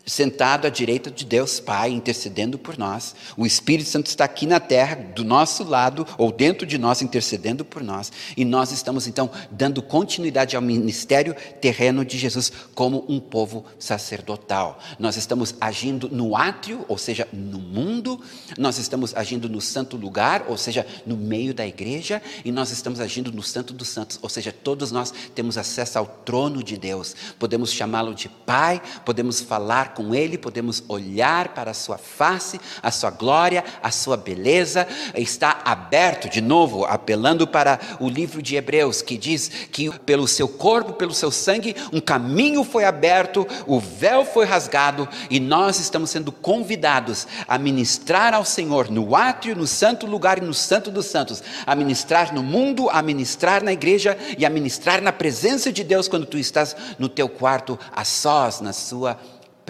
[0.06, 3.14] sentado à direita de Deus Pai, intercedendo por nós.
[3.36, 7.64] O Espírito Santo está aqui na terra, do nosso lado, ou dentro de nós, intercedendo
[7.64, 8.10] por nós.
[8.36, 14.78] E nós estamos, então, dando continuidade ao ministério terreno de Jesus como um povo sacerdotal.
[14.98, 18.20] Nós estamos agindo no átrio, ou seja, no mundo,
[18.58, 23.00] nós estamos agindo no santo lugar, ou seja, no meio da igreja, e nós estamos
[23.00, 27.14] agindo no santo dos santos, ou seja, todos nós temos acesso ao trono de Deus.
[27.38, 32.90] Podemos chamá-lo de Pai, podemos falar com Ele, podemos olhar para a Sua face, a
[32.90, 34.86] Sua glória, a Sua beleza.
[35.14, 40.48] Está aberto, de novo, apelando para o livro de Hebreus, que diz que pelo seu
[40.48, 46.10] corpo, pelo seu sangue, um caminho foi aberto, o véu foi rasgado e nós estamos
[46.10, 51.06] sendo convidados a ministrar ao Senhor no átrio, no santo lugar e no santo dos
[51.06, 55.84] santos, a ministrar no mundo, a ministrar na igreja e a ministrar na presença de
[55.84, 59.18] Deus quando tu estás no teu quarto a sós, na sua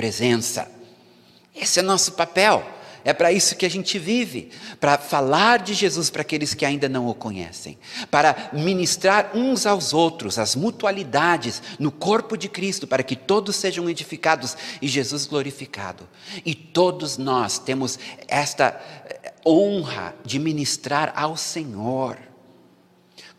[0.01, 0.67] presença.
[1.55, 2.67] Esse é nosso papel.
[3.05, 6.89] É para isso que a gente vive, para falar de Jesus para aqueles que ainda
[6.89, 7.79] não o conhecem,
[8.11, 13.91] para ministrar uns aos outros as mutualidades no corpo de Cristo, para que todos sejam
[13.91, 16.09] edificados e Jesus glorificado.
[16.47, 22.17] E todos nós temos esta eh, honra de ministrar ao Senhor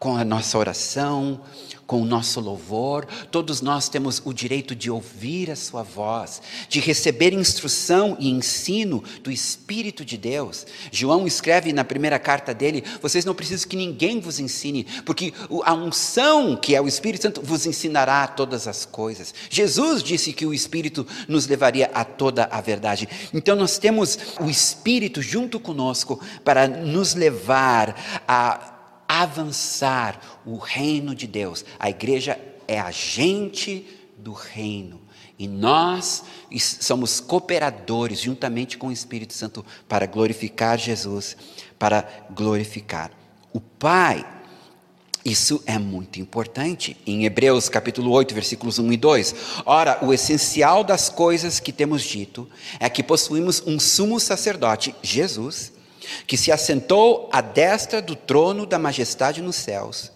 [0.02, 1.40] com a nossa oração,
[1.86, 6.80] com o nosso louvor, todos nós temos o direito de ouvir a Sua voz, de
[6.80, 10.66] receber instrução e ensino do Espírito de Deus.
[10.92, 15.74] João escreve na primeira carta dele: vocês não precisam que ninguém vos ensine, porque a
[15.76, 19.36] unção, que é o Espírito Santo, vos ensinará todas as coisas.
[19.52, 23.08] Jesus disse que o Espírito nos levaria a toda a verdade.
[23.32, 28.71] Então nós temos o Espírito junto conosco para nos levar a
[29.12, 31.65] avançar o reino de Deus.
[31.78, 33.86] A igreja é agente
[34.17, 35.02] do reino.
[35.38, 36.24] E nós
[36.80, 41.36] somos cooperadores juntamente com o Espírito Santo para glorificar Jesus,
[41.78, 43.12] para glorificar
[43.52, 44.26] o Pai.
[45.26, 46.95] Isso é muito importante.
[47.06, 49.36] Em Hebreus capítulo 8, versículos 1 e 2.
[49.65, 55.74] Ora, o essencial das coisas que temos dito é que possuímos um sumo sacerdote, Jesus,
[56.26, 60.12] que se assentou à destra do trono da majestade nos céus,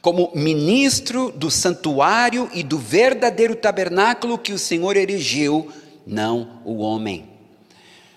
[0.00, 5.70] como ministro do santuário e do verdadeiro tabernáculo que o Senhor erigiu,
[6.06, 7.28] não o homem.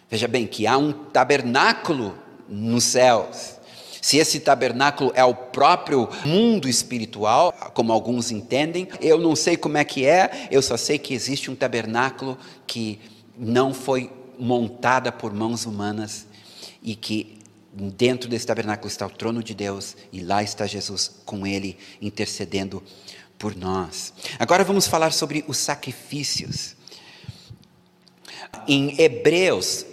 [0.10, 3.60] Veja bem que há um tabernáculo nos céus.
[4.02, 9.78] Se esse tabernáculo é o próprio mundo espiritual, como alguns entendem, eu não sei como
[9.78, 13.00] é que é, eu só sei que existe um tabernáculo que
[13.38, 16.26] não foi montada por mãos humanas
[16.82, 17.40] e que
[17.74, 22.84] dentro desse tabernáculo está o trono de Deus e lá está Jesus com ele intercedendo
[23.38, 24.14] por nós.
[24.38, 26.76] Agora vamos falar sobre os sacrifícios.
[28.68, 29.86] Em Hebreus,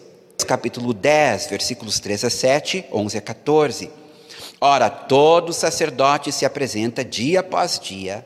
[0.47, 3.91] capítulo 10, versículos 3 a 7, 11 a 14.
[4.61, 8.25] Ora, todo sacerdote se apresenta dia após dia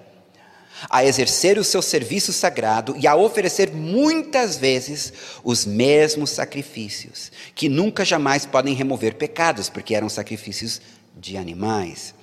[0.89, 5.13] a exercer o seu serviço sagrado e a oferecer muitas vezes
[5.43, 10.81] os mesmos sacrifícios, que nunca jamais podem remover pecados, porque eram sacrifícios
[11.17, 12.15] de animais.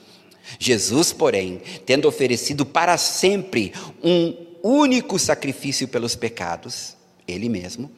[0.57, 6.95] Jesus, porém, tendo oferecido para sempre um único sacrifício pelos pecados,
[7.27, 7.91] ele mesmo,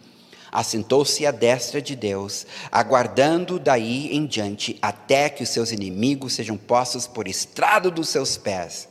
[0.51, 6.57] assentou-se à destra de Deus, aguardando daí em diante até que os seus inimigos sejam
[6.57, 8.89] postos por estrado dos seus pés.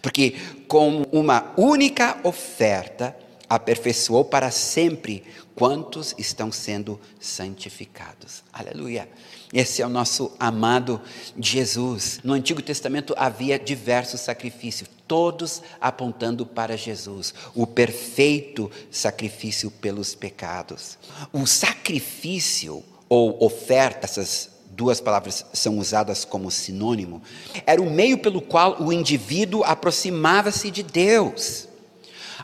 [0.00, 0.36] Porque
[0.66, 3.16] com uma única oferta
[3.48, 5.24] aperfeiçoou para sempre
[5.54, 8.44] quantos estão sendo santificados.
[8.52, 9.08] Aleluia.
[9.52, 11.00] Esse é o nosso amado
[11.36, 12.20] Jesus.
[12.22, 20.98] No Antigo Testamento havia diversos sacrifícios, todos apontando para Jesus, o perfeito sacrifício pelos pecados.
[21.32, 27.20] O sacrifício ou oferta, essas duas palavras são usadas como sinônimo,
[27.66, 31.66] era o meio pelo qual o indivíduo aproximava-se de Deus.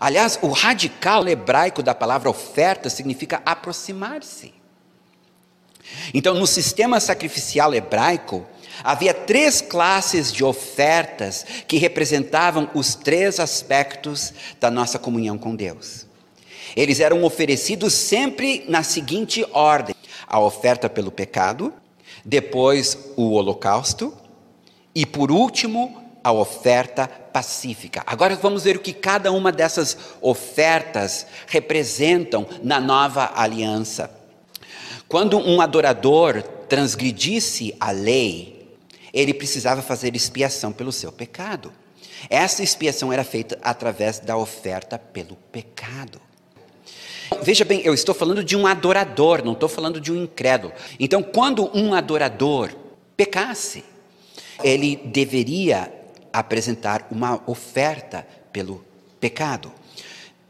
[0.01, 4.53] Aliás, o radical hebraico da palavra oferta significa aproximar-se.
[6.13, 8.45] Então, no sistema sacrificial hebraico,
[8.83, 16.05] havia três classes de ofertas que representavam os três aspectos da nossa comunhão com Deus.
[16.75, 19.95] Eles eram oferecidos sempre na seguinte ordem:
[20.27, 21.73] a oferta pelo pecado,
[22.25, 24.15] depois o holocausto
[24.95, 28.03] e, por último, a oferta pacífica.
[28.07, 34.11] Agora vamos ver o que cada uma dessas ofertas representam na nova aliança.
[35.07, 38.79] Quando um adorador transgredisse a lei,
[39.13, 41.73] ele precisava fazer expiação pelo seu pecado.
[42.31, 46.21] Essa expiação era feita através da oferta pelo pecado.
[47.45, 50.73] Veja bem, eu estou falando de um adorador, não estou falando de um incrédulo.
[50.99, 52.75] Então, quando um adorador
[53.15, 53.85] pecasse,
[54.63, 55.93] ele deveria
[56.33, 58.83] apresentar uma oferta pelo
[59.21, 59.71] pecado.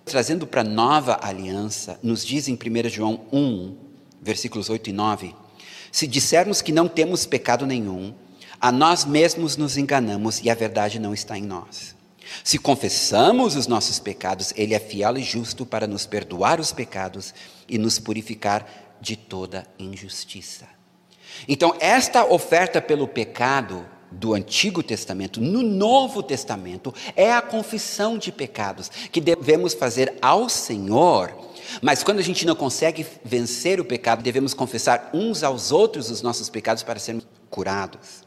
[0.05, 3.77] Trazendo para a nova aliança, nos diz em 1 João 1,
[4.23, 5.35] versículos 8 e 9:
[5.91, 8.15] Se dissermos que não temos pecado nenhum,
[8.61, 11.94] a nós mesmos nos enganamos e a verdade não está em nós.
[12.43, 17.35] Se confessamos os nossos pecados, Ele é fiel e justo para nos perdoar os pecados
[17.69, 20.67] e nos purificar de toda injustiça.
[21.49, 28.31] Então, esta oferta pelo pecado do Antigo Testamento, no Novo Testamento, é a confissão de
[28.31, 31.37] pecados que devemos fazer ao Senhor.
[31.83, 36.23] Mas quando a gente não consegue vencer o pecado, devemos confessar uns aos outros os
[36.23, 38.24] nossos pecados para sermos curados.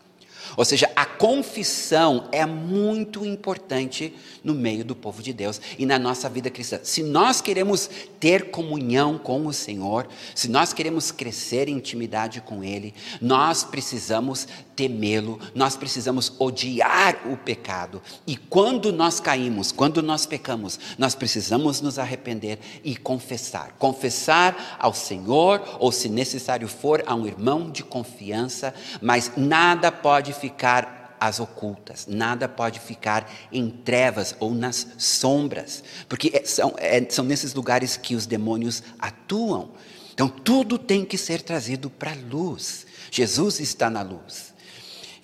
[0.55, 5.99] Ou seja, a confissão é muito importante no meio do povo de Deus e na
[5.99, 6.79] nossa vida cristã.
[6.83, 7.89] Se nós queremos
[8.19, 14.47] ter comunhão com o Senhor, se nós queremos crescer em intimidade com Ele, nós precisamos
[14.77, 17.99] temê-lo, nós precisamos odiar o pecado.
[18.27, 23.75] E quando nós caímos, quando nós pecamos, nós precisamos nos arrepender e confessar.
[23.79, 30.31] Confessar ao Senhor, ou se necessário for, a um irmão de confiança, mas nada pode
[30.31, 37.03] ficar às ocultas, nada pode ficar em trevas ou nas sombras, porque é, são, é,
[37.09, 39.71] são nesses lugares que os demônios atuam.
[40.13, 42.85] Então tudo tem que ser trazido para a luz.
[43.09, 44.55] Jesus está na luz.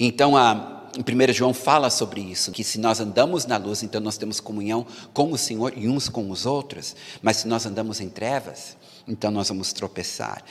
[0.05, 4.17] Então a, 1 João fala sobre isso, que se nós andamos na luz, então nós
[4.17, 8.09] temos comunhão com o Senhor e uns com os outros, mas se nós andamos em
[8.09, 8.75] trevas,
[9.07, 10.43] então nós vamos tropeçar.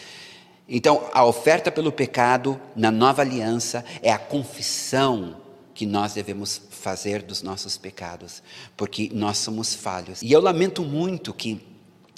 [0.66, 5.36] Então, a oferta pelo pecado na nova aliança é a confissão
[5.74, 8.42] que nós devemos fazer dos nossos pecados,
[8.74, 10.22] porque nós somos falhos.
[10.22, 11.60] E eu lamento muito que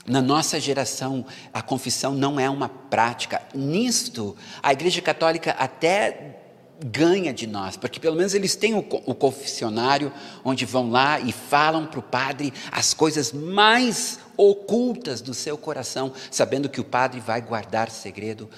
[0.07, 3.43] na nossa geração a confissão não é uma prática.
[3.53, 6.44] Nisto, a Igreja Católica até
[6.83, 10.12] ganha de nós, porque pelo menos eles têm o, o confessionário
[10.45, 16.12] onde vão lá e falam para o padre as coisas mais ocultas do seu coração,
[16.31, 18.49] sabendo que o Padre vai guardar segredo.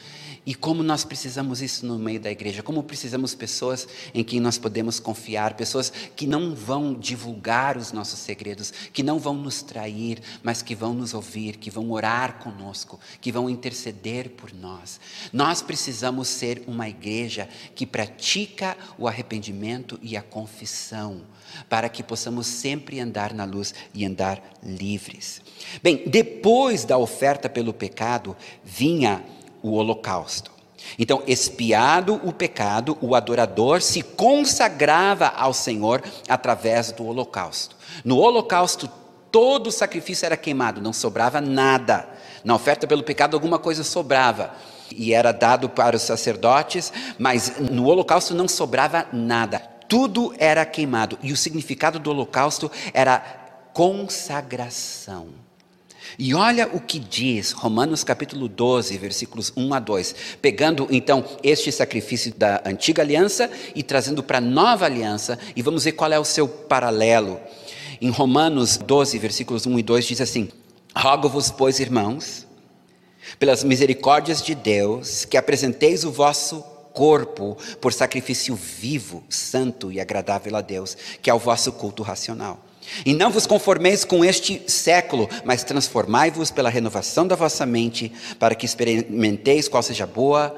[0.46, 4.56] E como nós precisamos isso no meio da igreja, como precisamos pessoas em quem nós
[4.56, 10.22] podemos confiar, pessoas que não vão divulgar os nossos segredos, que não vão nos trair,
[10.44, 15.00] mas que vão nos ouvir, que vão orar conosco, que vão interceder por nós.
[15.32, 21.22] Nós precisamos ser uma igreja que pratica o arrependimento e a confissão,
[21.68, 25.42] para que possamos sempre andar na luz e andar livres.
[25.82, 29.24] Bem, depois da oferta pelo pecado, vinha
[29.62, 30.50] o holocausto.
[30.98, 37.76] Então, expiado o pecado, o adorador se consagrava ao Senhor através do holocausto.
[38.04, 38.88] No holocausto,
[39.30, 42.08] todo o sacrifício era queimado, não sobrava nada.
[42.44, 44.54] Na oferta pelo pecado, alguma coisa sobrava
[44.90, 49.58] e era dado para os sacerdotes, mas no holocausto não sobrava nada.
[49.88, 51.18] Tudo era queimado.
[51.22, 53.18] E o significado do holocausto era
[53.72, 55.45] consagração.
[56.18, 61.70] E olha o que diz Romanos capítulo 12, versículos 1 a 2, pegando então este
[61.70, 66.18] sacrifício da antiga aliança e trazendo para a nova aliança, e vamos ver qual é
[66.18, 67.38] o seu paralelo.
[68.00, 70.48] Em Romanos 12, versículos 1 e 2 diz assim:
[70.96, 72.46] Rogo-vos, pois, irmãos,
[73.38, 76.62] pelas misericórdias de Deus, que apresenteis o vosso
[76.94, 82.65] corpo por sacrifício vivo, santo e agradável a Deus, que é o vosso culto racional.
[83.04, 88.54] E não vos conformeis com este século, mas transformai-vos pela renovação da vossa mente, para
[88.54, 90.54] que experimenteis qual seja a boa,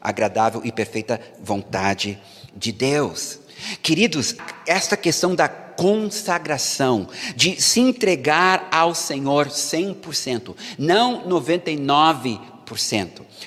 [0.00, 2.18] agradável e perfeita vontade
[2.56, 3.38] de Deus.
[3.82, 12.51] Queridos, esta questão da consagração, de se entregar ao Senhor 100%, não 99%.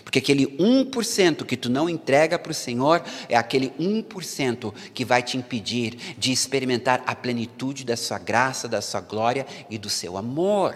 [0.03, 5.21] Porque aquele 1% que tu não entrega para o Senhor é aquele 1% que vai
[5.21, 10.17] te impedir de experimentar a plenitude da sua graça, da sua glória e do seu
[10.17, 10.76] amor.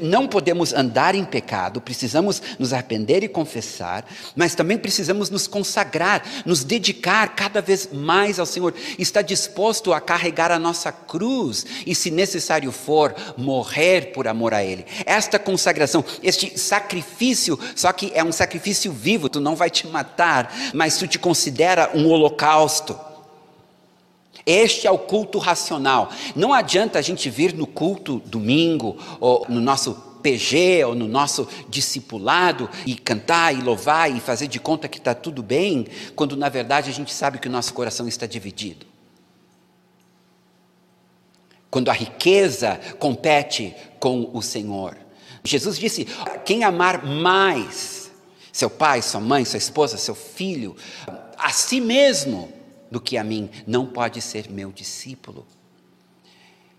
[0.00, 4.04] Não podemos andar em pecado, precisamos nos arrepender e confessar,
[4.36, 10.00] mas também precisamos nos consagrar, nos dedicar cada vez mais ao Senhor, estar disposto a
[10.00, 14.84] carregar a nossa cruz e, se necessário for, morrer por amor a Ele.
[15.06, 20.52] Esta consagração, este sacrifício, só que é um sacrifício vivo, tu não vai te matar,
[20.74, 23.07] mas tu te considera um holocausto.
[24.46, 26.10] Este é o culto racional.
[26.34, 31.48] Não adianta a gente vir no culto domingo, ou no nosso PG, ou no nosso
[31.68, 36.48] discipulado, e cantar, e louvar, e fazer de conta que está tudo bem, quando na
[36.48, 38.86] verdade a gente sabe que o nosso coração está dividido.
[41.70, 44.96] Quando a riqueza compete com o Senhor.
[45.44, 46.06] Jesus disse:
[46.44, 48.10] quem amar mais
[48.52, 50.74] seu pai, sua mãe, sua esposa, seu filho,
[51.36, 52.52] a si mesmo,
[52.90, 55.46] do que a mim, não pode ser meu discípulo.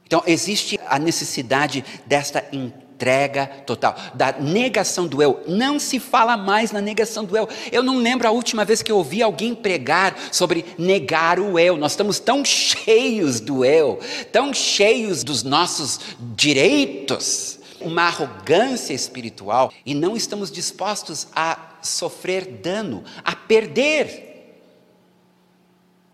[0.06, 5.44] Então, existe a necessidade desta entrega total, da negação do eu.
[5.48, 7.48] Não se fala mais na negação do eu.
[7.72, 11.78] Eu não lembro a última vez que eu ouvi alguém pregar sobre negar o eu.
[11.78, 14.00] Nós estamos tão cheios do eu,
[14.32, 16.00] tão cheios dos nossos
[16.36, 24.29] direitos, uma arrogância espiritual, e não estamos dispostos a sofrer dano, a perder.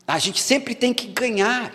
[0.07, 1.73] A gente sempre tem que ganhar.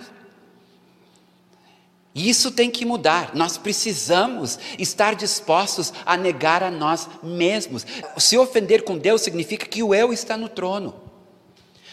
[2.14, 3.34] E isso tem que mudar.
[3.34, 7.86] Nós precisamos estar dispostos a negar a nós mesmos.
[8.18, 10.94] Se ofender com Deus significa que o eu está no trono.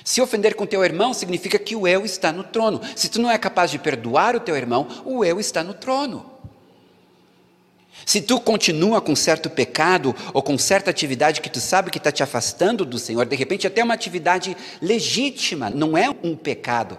[0.03, 2.81] Se ofender com teu irmão significa que o eu está no trono.
[2.95, 6.25] Se tu não é capaz de perdoar o teu irmão, o eu está no trono.
[8.07, 12.09] Se tu continua com certo pecado ou com certa atividade que tu sabe que está
[12.09, 16.97] te afastando do Senhor, de repente até uma atividade legítima, não é um pecado,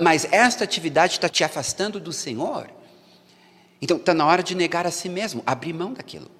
[0.00, 2.70] mas esta atividade está te afastando do Senhor.
[3.82, 6.30] Então está na hora de negar a si mesmo, abrir mão daquilo.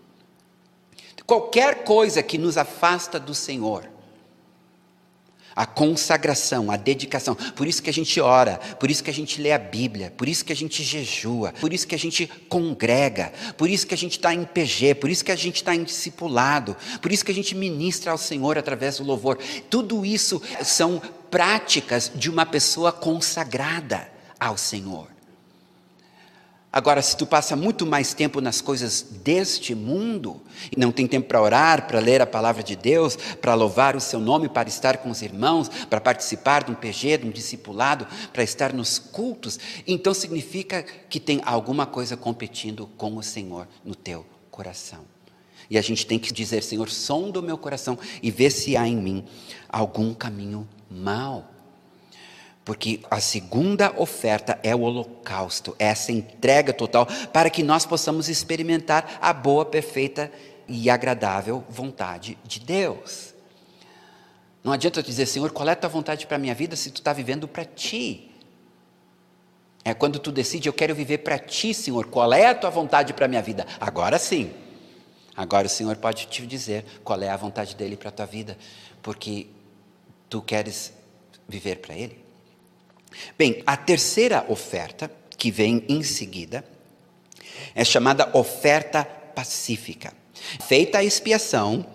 [1.27, 3.87] Qualquer coisa que nos afasta do Senhor,
[5.57, 7.35] a consagração, a dedicação.
[7.35, 10.29] Por isso que a gente ora, por isso que a gente lê a Bíblia, por
[10.29, 13.99] isso que a gente jejua, por isso que a gente congrega, por isso que a
[13.99, 17.33] gente está em PG, por isso que a gente está em discipulado, por isso que
[17.33, 19.39] a gente ministra ao Senhor através do louvor.
[19.71, 21.01] Tudo isso são
[21.31, 25.16] práticas de uma pessoa consagrada ao Senhor.
[26.77, 31.27] Agora, se tu passa muito mais tempo nas coisas deste mundo, e não tem tempo
[31.27, 34.99] para orar, para ler a palavra de Deus, para louvar o seu nome, para estar
[34.99, 39.59] com os irmãos, para participar de um PG, de um discipulado, para estar nos cultos,
[39.87, 45.07] então significa que tem alguma coisa competindo com o Senhor no teu coração.
[45.71, 48.87] E a gente tem que dizer, Senhor, som do meu coração e vê se há
[48.87, 49.25] em mim
[49.67, 51.56] algum caminho mau.
[52.67, 59.21] Porque a segunda oferta é o holocausto, essa entrega total, para que nós possamos experimentar
[59.23, 60.33] a boa, perfeita
[60.67, 63.33] e agradável vontade de Deus.
[64.65, 66.91] Não adianta eu dizer, Senhor, qual é a tua vontade para a minha vida se
[66.91, 68.33] tu está vivendo para ti.
[69.85, 73.15] É quando tu decide, eu quero viver para ti, Senhor, qual é a tua vontade
[73.15, 73.65] para a minha vida?
[73.79, 74.53] Agora sim.
[75.37, 78.59] Agora o Senhor pode te dizer qual é a vontade dele para a tua vida,
[79.01, 79.47] porque
[80.29, 80.93] tu queres
[81.49, 82.26] viver para ele.
[83.39, 86.65] Bem, a terceira oferta, que vem em seguida,
[87.75, 90.13] é chamada oferta pacífica.
[90.67, 91.87] Feita a expiação,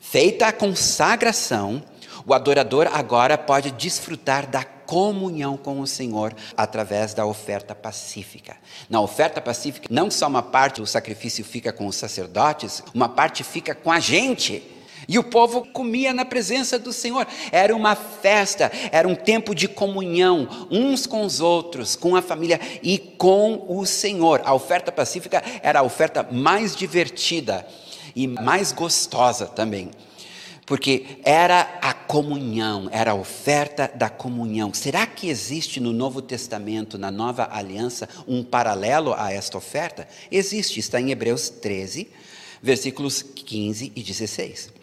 [0.00, 1.82] feita a consagração,
[2.26, 8.56] o adorador agora pode desfrutar da comunhão com o Senhor através da oferta pacífica.
[8.88, 13.42] Na oferta pacífica, não só uma parte do sacrifício fica com os sacerdotes, uma parte
[13.44, 14.62] fica com a gente.
[15.08, 17.26] E o povo comia na presença do Senhor.
[17.52, 22.60] Era uma festa, era um tempo de comunhão, uns com os outros, com a família
[22.82, 24.42] e com o Senhor.
[24.44, 27.66] A oferta pacífica era a oferta mais divertida
[28.14, 29.90] e mais gostosa também.
[30.64, 34.74] Porque era a comunhão, era a oferta da comunhão.
[34.74, 40.08] Será que existe no Novo Testamento, na Nova Aliança, um paralelo a esta oferta?
[40.28, 42.08] Existe, está em Hebreus 13,
[42.60, 44.75] versículos 15 e 16.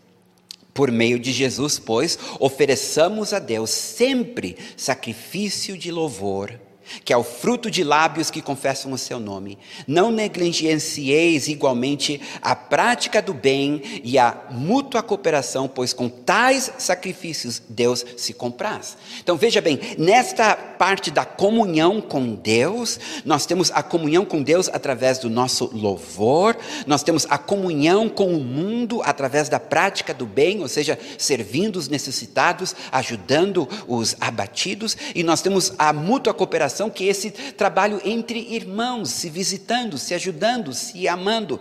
[0.74, 6.60] Por meio de Jesus, pois, ofereçamos a Deus sempre sacrifício de louvor
[7.04, 9.58] que é o fruto de lábios que confessam o seu nome.
[9.88, 17.62] Não negligencieis igualmente a prática do bem e a mútua cooperação, pois com tais sacrifícios
[17.68, 18.98] Deus se compraz.
[19.22, 24.70] Então veja bem, nesta parte da comunhão com Deus, nós temos a comunhão com Deus
[24.70, 30.26] através do nosso louvor, nós temos a comunhão com o mundo através da prática do
[30.26, 36.73] bem, ou seja, servindo os necessitados, ajudando os abatidos, e nós temos a mútua cooperação
[36.90, 41.60] que é esse trabalho entre irmãos, se visitando, se ajudando, se amando.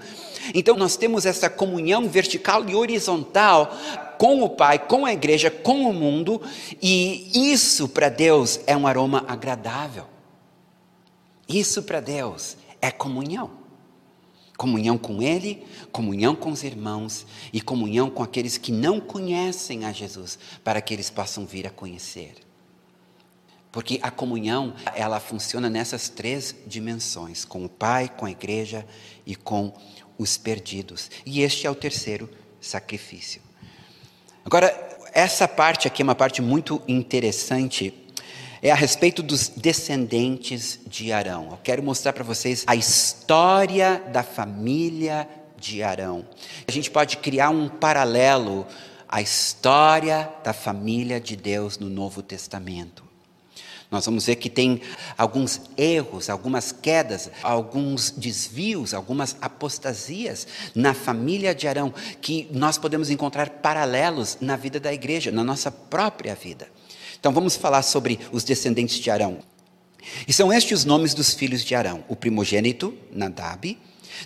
[0.55, 3.77] Então nós temos essa comunhão vertical e horizontal
[4.19, 6.41] com o Pai, com a igreja, com o mundo,
[6.81, 10.07] e isso para Deus é um aroma agradável.
[11.49, 13.51] Isso para Deus é comunhão.
[14.57, 19.93] Comunhão com Ele, comunhão com os irmãos e comunhão com aqueles que não conhecem a
[19.93, 22.35] Jesus, para que eles possam vir a conhecer.
[23.73, 28.87] Porque a comunhão, ela funciona nessas três dimensões, com o Pai, com a igreja
[29.25, 29.73] e com
[30.19, 31.11] os perdidos.
[31.25, 32.29] E este é o terceiro
[32.61, 33.41] sacrifício.
[34.45, 34.69] Agora,
[35.15, 37.95] essa parte aqui é uma parte muito interessante,
[38.61, 41.49] é a respeito dos descendentes de Arão.
[41.51, 46.27] Eu quero mostrar para vocês a história da família de Arão.
[46.67, 48.67] A gente pode criar um paralelo
[49.09, 53.12] à história da família de Deus no Novo Testamento.
[53.93, 54.81] Nós vamos ver que tem
[55.19, 63.11] alguns erros, algumas quedas, alguns desvios, algumas apostasias na família de Arão, que nós podemos
[63.11, 66.69] encontrar paralelos na vida da igreja, na nossa própria vida.
[67.21, 69.41] Então vamos falar sobre os descendentes de Arão.
[70.27, 73.79] E são estes os nomes dos filhos de Arão: o primogênito, Nadab,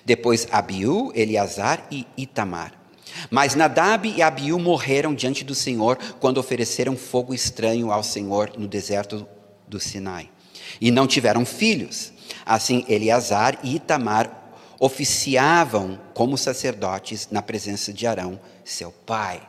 [0.05, 2.73] depois Abiú, Eleazar e Itamar.
[3.33, 8.69] Mas Nadab e Abiú morreram diante do Senhor quando ofereceram fogo estranho ao Senhor no
[8.69, 9.27] deserto
[9.67, 10.31] do Sinai.
[10.81, 12.13] E não tiveram filhos.
[12.45, 14.45] Assim, Eleazar e Itamar
[14.79, 19.41] oficiavam como sacerdotes na presença de Arão, seu pai.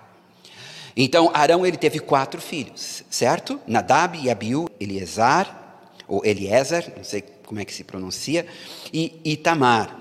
[0.96, 3.60] Então, Arão ele teve quatro filhos, certo?
[3.68, 8.48] Nadab e Abiú, Eleazar, ou Eliezer, não sei como é que se pronuncia,
[8.92, 9.96] e Itamar.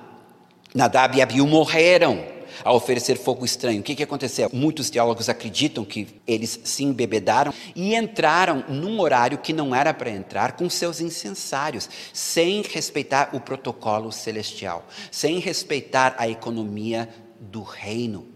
[0.75, 2.25] Nadab e Abiú morreram
[2.65, 3.81] a oferecer fogo estranho.
[3.81, 4.51] O que, que aconteceu?
[4.53, 10.11] Muitos teólogos acreditam que eles se embebedaram e entraram num horário que não era para
[10.11, 17.09] entrar com seus incensários, sem respeitar o protocolo celestial, sem respeitar a economia
[17.41, 18.27] do reino.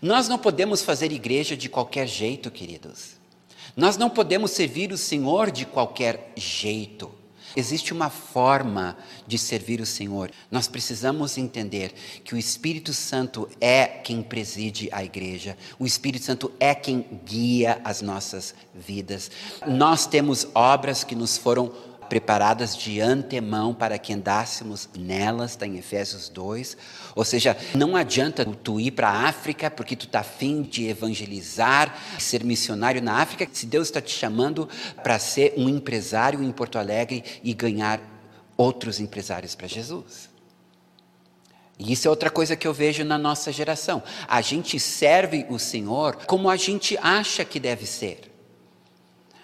[0.00, 3.20] Nós não podemos fazer igreja de qualquer jeito, queridos.
[3.76, 7.19] Nós não podemos servir o Senhor de qualquer jeito.
[7.56, 8.96] Existe uma forma
[9.26, 10.30] de servir o Senhor.
[10.50, 11.92] Nós precisamos entender
[12.24, 17.80] que o Espírito Santo é quem preside a igreja, o Espírito Santo é quem guia
[17.84, 19.30] as nossas vidas.
[19.66, 21.72] Nós temos obras que nos foram
[22.10, 26.76] preparadas de antemão para que andássemos nelas, está em Efésios 2.
[27.14, 31.96] Ou seja, não adianta tu ir para a África porque tu está afim de evangelizar,
[32.18, 34.68] ser missionário na África, se Deus está te chamando
[35.04, 38.00] para ser um empresário em Porto Alegre e ganhar
[38.56, 40.28] outros empresários para Jesus.
[41.78, 44.02] E isso é outra coisa que eu vejo na nossa geração.
[44.26, 48.29] A gente serve o Senhor como a gente acha que deve ser.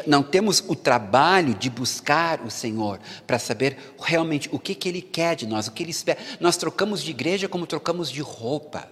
[0.04, 5.00] Não temos o trabalho de buscar o Senhor para saber realmente o que, que Ele
[5.00, 6.18] quer de nós, o que Ele espera.
[6.40, 8.88] Nós trocamos de igreja como trocamos de roupa.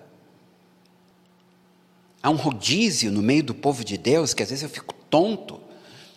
[2.23, 5.61] Há um rodízio no meio do povo de Deus que às vezes eu fico tonto.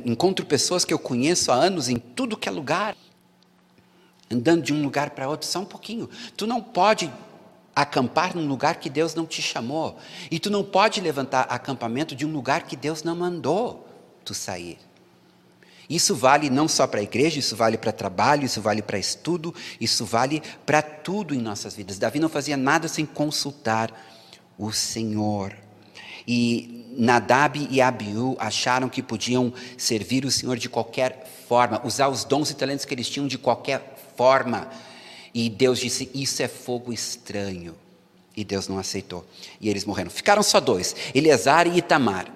[0.05, 2.95] Encontro pessoas que eu conheço há anos em tudo que é lugar,
[4.31, 6.09] andando de um lugar para outro, só um pouquinho.
[6.35, 7.11] Tu não pode
[7.75, 9.97] acampar num lugar que Deus não te chamou,
[10.31, 13.86] e tu não pode levantar acampamento de um lugar que Deus não mandou
[14.27, 14.77] tu sair.
[15.89, 19.55] Isso vale não só para a igreja, isso vale para trabalho, isso vale para estudo,
[19.79, 21.97] isso vale para tudo em nossas vidas.
[21.97, 23.89] Davi não fazia nada sem consultar
[24.57, 25.55] o Senhor.
[26.27, 32.25] E Nadab e Abiú acharam que podiam servir o Senhor de qualquer forma, usar os
[32.25, 34.69] dons e talentos que eles tinham de qualquer forma.
[35.33, 37.75] E Deus disse: Isso é fogo estranho.
[38.35, 39.25] E Deus não aceitou.
[39.61, 40.11] E eles morreram.
[40.11, 42.27] Ficaram só dois: Eleazar e Itamar.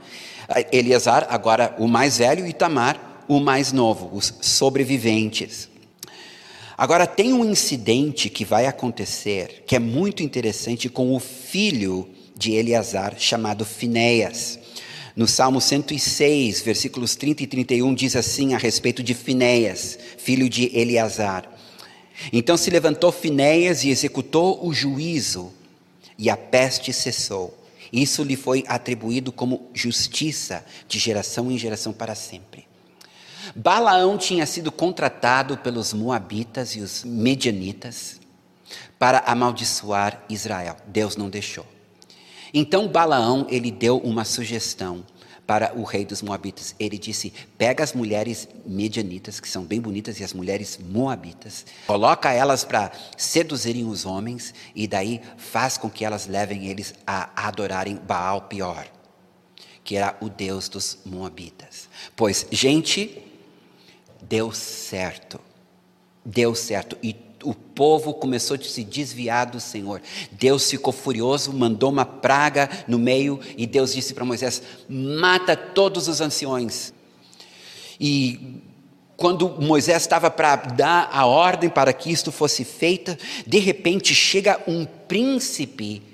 [0.72, 5.70] Eleazar, agora o mais velho, e Itamar, o mais novo, os sobreviventes.
[6.78, 12.54] Agora, tem um incidente que vai acontecer que é muito interessante com o filho de
[12.54, 14.58] Eleazar, chamado Finéias.
[15.16, 20.76] No Salmo 106, versículos 30 e 31, diz assim a respeito de Finéias, filho de
[20.76, 21.48] Eleazar.
[22.34, 25.52] Então se levantou Finéias e executou o juízo,
[26.18, 27.61] e a peste cessou.
[27.92, 32.68] Isso lhe foi atribuído como justiça de geração em geração para sempre.
[33.56, 38.20] Balaão tinha sido contratado pelos Moabitas e os Medianitas
[38.98, 40.78] para amaldiçoar Israel.
[40.88, 41.66] Deus não deixou.
[42.54, 45.04] Então Balaão ele deu uma sugestão
[45.52, 46.74] para o rei dos Moabitas.
[46.80, 52.32] Ele disse: pega as mulheres medianitas, que são bem bonitas, e as mulheres moabitas, coloca
[52.32, 57.98] elas para seduzirem os homens, e daí faz com que elas levem eles a adorarem
[57.98, 58.88] Baal pior,
[59.84, 61.90] que era o deus dos moabitas.
[62.16, 63.22] Pois, gente,
[64.22, 65.38] deu certo.
[66.24, 66.98] Deu certo.
[67.04, 70.02] E o povo começou a se desviar do Senhor.
[70.32, 76.08] Deus ficou furioso, mandou uma praga no meio e Deus disse para Moisés: mata todos
[76.08, 76.94] os anciões.
[78.00, 78.62] E
[79.16, 84.60] quando Moisés estava para dar a ordem para que isto fosse feita, de repente chega
[84.68, 86.11] um príncipe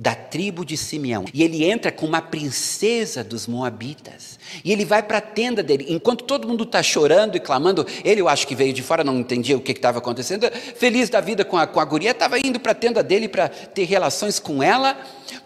[0.00, 1.26] da tribo de Simeão.
[1.34, 4.38] E ele entra com uma princesa dos Moabitas.
[4.64, 5.84] E ele vai para a tenda dele.
[5.90, 9.18] Enquanto todo mundo está chorando e clamando, ele, eu acho que veio de fora, não
[9.18, 10.50] entendia o que estava acontecendo.
[10.50, 13.50] Feliz da vida com a, com a guria, estava indo para a tenda dele para
[13.50, 14.98] ter relações com ela.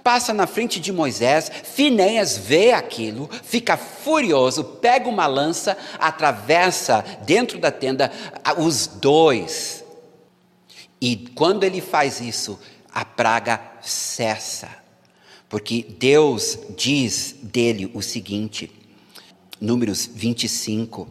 [0.04, 1.50] Passa na frente de Moisés.
[1.64, 8.12] Finéias vê aquilo, fica furioso, pega uma lança, atravessa dentro da tenda
[8.56, 9.84] os dois.
[11.00, 12.56] E quando ele faz isso,
[12.94, 14.68] a praga cessa.
[15.48, 18.70] Porque Deus diz dele o seguinte,
[19.60, 21.08] Números 25.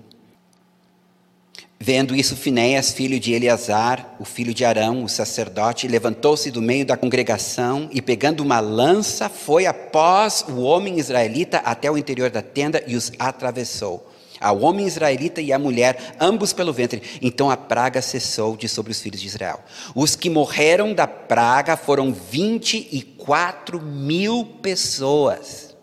[1.80, 6.86] Vendo isso, Finéias, filho de Eleazar, o filho de Arão, o sacerdote, levantou-se do meio
[6.86, 12.42] da congregação e, pegando uma lança, foi após o homem israelita até o interior da
[12.42, 17.02] tenda e os atravessou ao homem israelita e à mulher, ambos pelo ventre.
[17.22, 19.60] Então a praga cessou de sobre os filhos de Israel.
[19.96, 25.74] Os que morreram da praga foram 24 mil pessoas.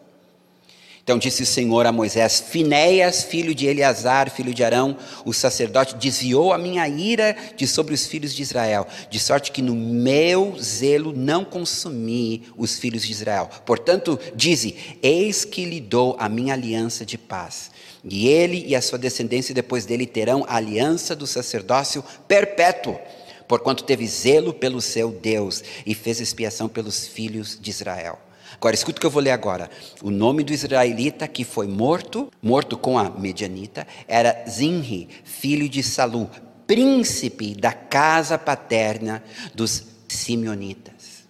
[1.11, 5.97] Então disse o Senhor a Moisés: Finéias, filho de Eleazar, filho de Arão, o sacerdote,
[5.97, 10.55] desviou a minha ira de sobre os filhos de Israel, de sorte que no meu
[10.61, 13.51] zelo não consumi os filhos de Israel.
[13.67, 17.73] Portanto, dize: Eis que lhe dou a minha aliança de paz.
[18.05, 22.99] E ele e a sua descendência depois dele terão a aliança do sacerdócio perpétuo,
[23.47, 28.19] porquanto teve zelo pelo seu Deus e fez expiação pelos filhos de Israel.
[28.55, 29.71] Agora, escuta o que eu vou ler agora.
[30.03, 35.83] O nome do israelita que foi morto, morto com a medianita, era Zinri, filho de
[35.83, 36.29] Salu,
[36.67, 39.23] príncipe da casa paterna
[39.55, 41.25] dos simeonitas.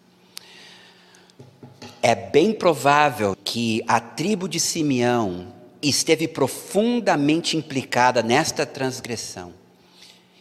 [2.03, 9.53] É bem provável que a tribo de Simeão esteve profundamente implicada nesta transgressão.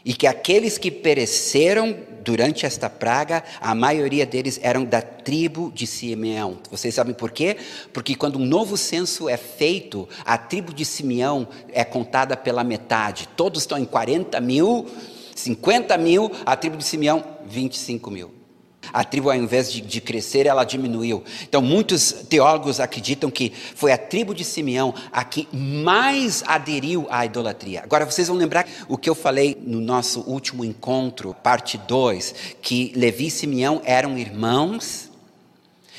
[0.04, 5.86] E que aqueles que pereceram durante esta praga, a maioria deles eram da tribo de
[5.86, 6.58] Simeão.
[6.72, 7.58] Vocês sabem por quê?
[7.94, 13.28] Porque quando um novo censo é feito, a tribo de Simeão é contada pela metade.
[13.36, 14.88] Todos estão em 40 mil,
[15.36, 18.39] 50 mil, a tribo de Simeão, 25 mil.
[18.94, 21.24] A tribo, ao invés de, de, crescer, ela diminuiu.
[21.44, 27.26] Então, muitos teólogos acreditam que foi a tribo de Simeão a que mais aderiu à
[27.26, 27.82] idolatria.
[27.84, 32.92] Agora, vocês vão lembrar o que eu falei no nosso último encontro, parte 2, que
[32.96, 35.10] Levi e Simeão eram irmãos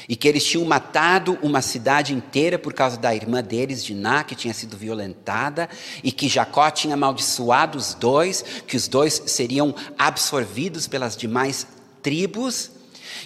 [0.08, 4.34] e que eles tinham matado uma cidade inteira por causa da irmã deles, Diná, que
[4.34, 5.68] tinha sido violentada,
[6.02, 11.64] e que Jacó tinha amaldiçoado os dois, que os dois seriam absorvidos pelas demais
[12.02, 12.72] tribos,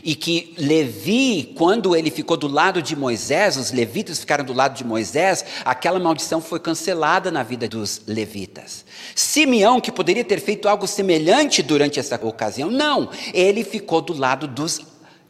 [0.03, 4.77] e que Levi, quando ele ficou do lado de Moisés, os levitas ficaram do lado
[4.77, 8.85] de Moisés, aquela maldição foi cancelada na vida dos levitas.
[9.15, 14.49] Simeão, que poderia ter feito algo semelhante durante essa ocasião, não, ele ficou do lado
[14.49, 14.81] dos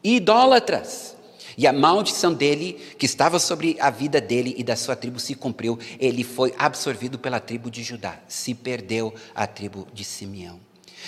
[0.03, 1.15] idólatras.
[1.57, 5.35] E a maldição dele, que estava sobre a vida dele e da sua tribo, se
[5.35, 5.79] cumpriu.
[6.01, 10.64] Ele foi absorvido pela tribo de Judá, se perdeu a tribo de Simeão.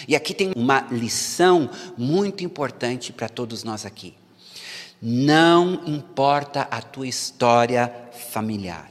[0.07, 4.15] E aqui tem uma lição muito importante para todos nós aqui.
[5.01, 7.93] Não importa a tua história
[8.31, 8.91] familiar.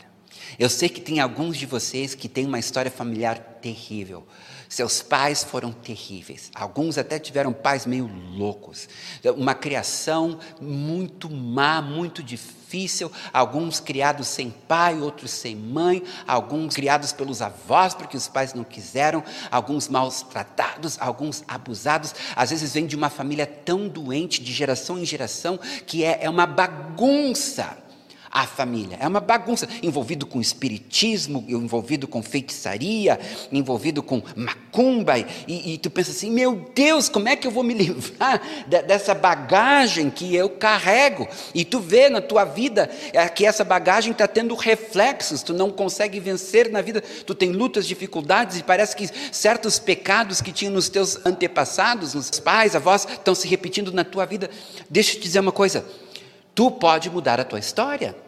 [0.58, 4.26] Eu sei que tem alguns de vocês que têm uma história familiar terrível.
[4.70, 6.52] Seus pais foram terríveis.
[6.56, 8.90] Alguns até tiveram pais meio loucos.
[9.36, 13.12] Uma criação muito má, muito difícil.
[13.32, 16.04] Alguns criados sem pai, outros sem mãe.
[16.28, 19.24] Alguns criados pelos avós porque os pais não quiseram.
[19.52, 22.14] Alguns maltratados, alguns abusados.
[22.36, 26.30] Às vezes vem de uma família tão doente, de geração em geração, que é, é
[26.30, 27.85] uma bagunça
[28.36, 28.98] a família.
[29.00, 33.18] É uma bagunça, envolvido com espiritismo, envolvido com feitiçaria,
[33.50, 37.64] envolvido com macumba, e, e tu pensa assim: meu Deus, como é que eu vou
[37.64, 41.26] me livrar de, dessa bagagem que eu carrego?
[41.54, 45.72] E tu vê na tua vida é, que essa bagagem está tendo reflexos, tu não
[45.72, 50.74] consegue vencer na vida, tu tem lutas, dificuldades, e parece que certos pecados que tinham
[50.74, 54.50] nos teus antepassados, nos pais, avós, estão se repetindo na tua vida.
[54.90, 55.86] Deixa eu te dizer uma coisa.
[56.54, 58.25] Tu pode mudar a tua história.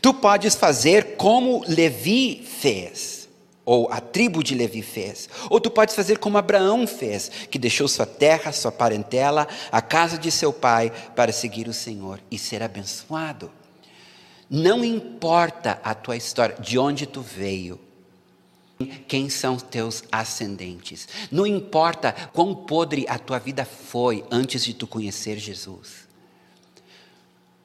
[0.00, 3.28] Tu podes fazer como Levi fez,
[3.64, 7.88] ou a tribo de Levi fez, ou tu podes fazer como Abraão fez, que deixou
[7.88, 12.62] sua terra, sua parentela, a casa de seu pai para seguir o Senhor e ser
[12.62, 13.50] abençoado.
[14.48, 17.80] Não importa a tua história, de onde tu veio,
[19.08, 21.08] quem são teus ascendentes.
[21.30, 26.05] Não importa quão podre a tua vida foi antes de tu conhecer Jesus.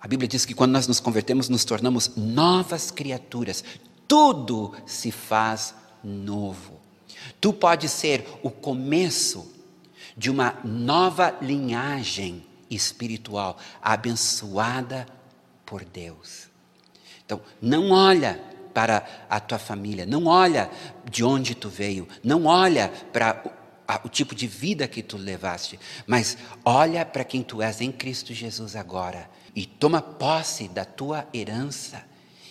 [0.02, 3.64] A Bíblia diz que quando nós nos convertemos, nos tornamos novas criaturas.
[4.08, 6.82] Tudo se faz novo.
[7.40, 9.54] Tu pode ser o começo
[10.18, 15.06] de uma nova linhagem espiritual, abençoada
[15.64, 16.50] por Deus.
[17.24, 18.42] Então, não olha
[18.74, 20.72] para a tua família, não olha
[21.10, 23.44] de onde tu veio, não olha para
[24.04, 28.34] o tipo de vida que tu levaste, mas olha para quem tu és em Cristo
[28.34, 32.04] Jesus agora e toma posse da tua herança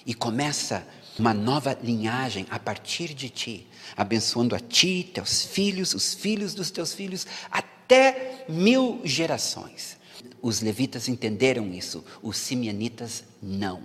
[0.05, 0.86] e começa
[1.18, 6.70] uma nova linhagem a partir de ti, abençoando a ti, teus filhos, os filhos dos
[6.70, 9.98] teus filhos, até mil gerações.
[10.40, 13.82] Os levitas entenderam isso, os simianitas não.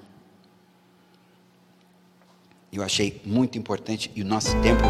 [2.72, 4.84] Eu achei muito importante e o nosso tempo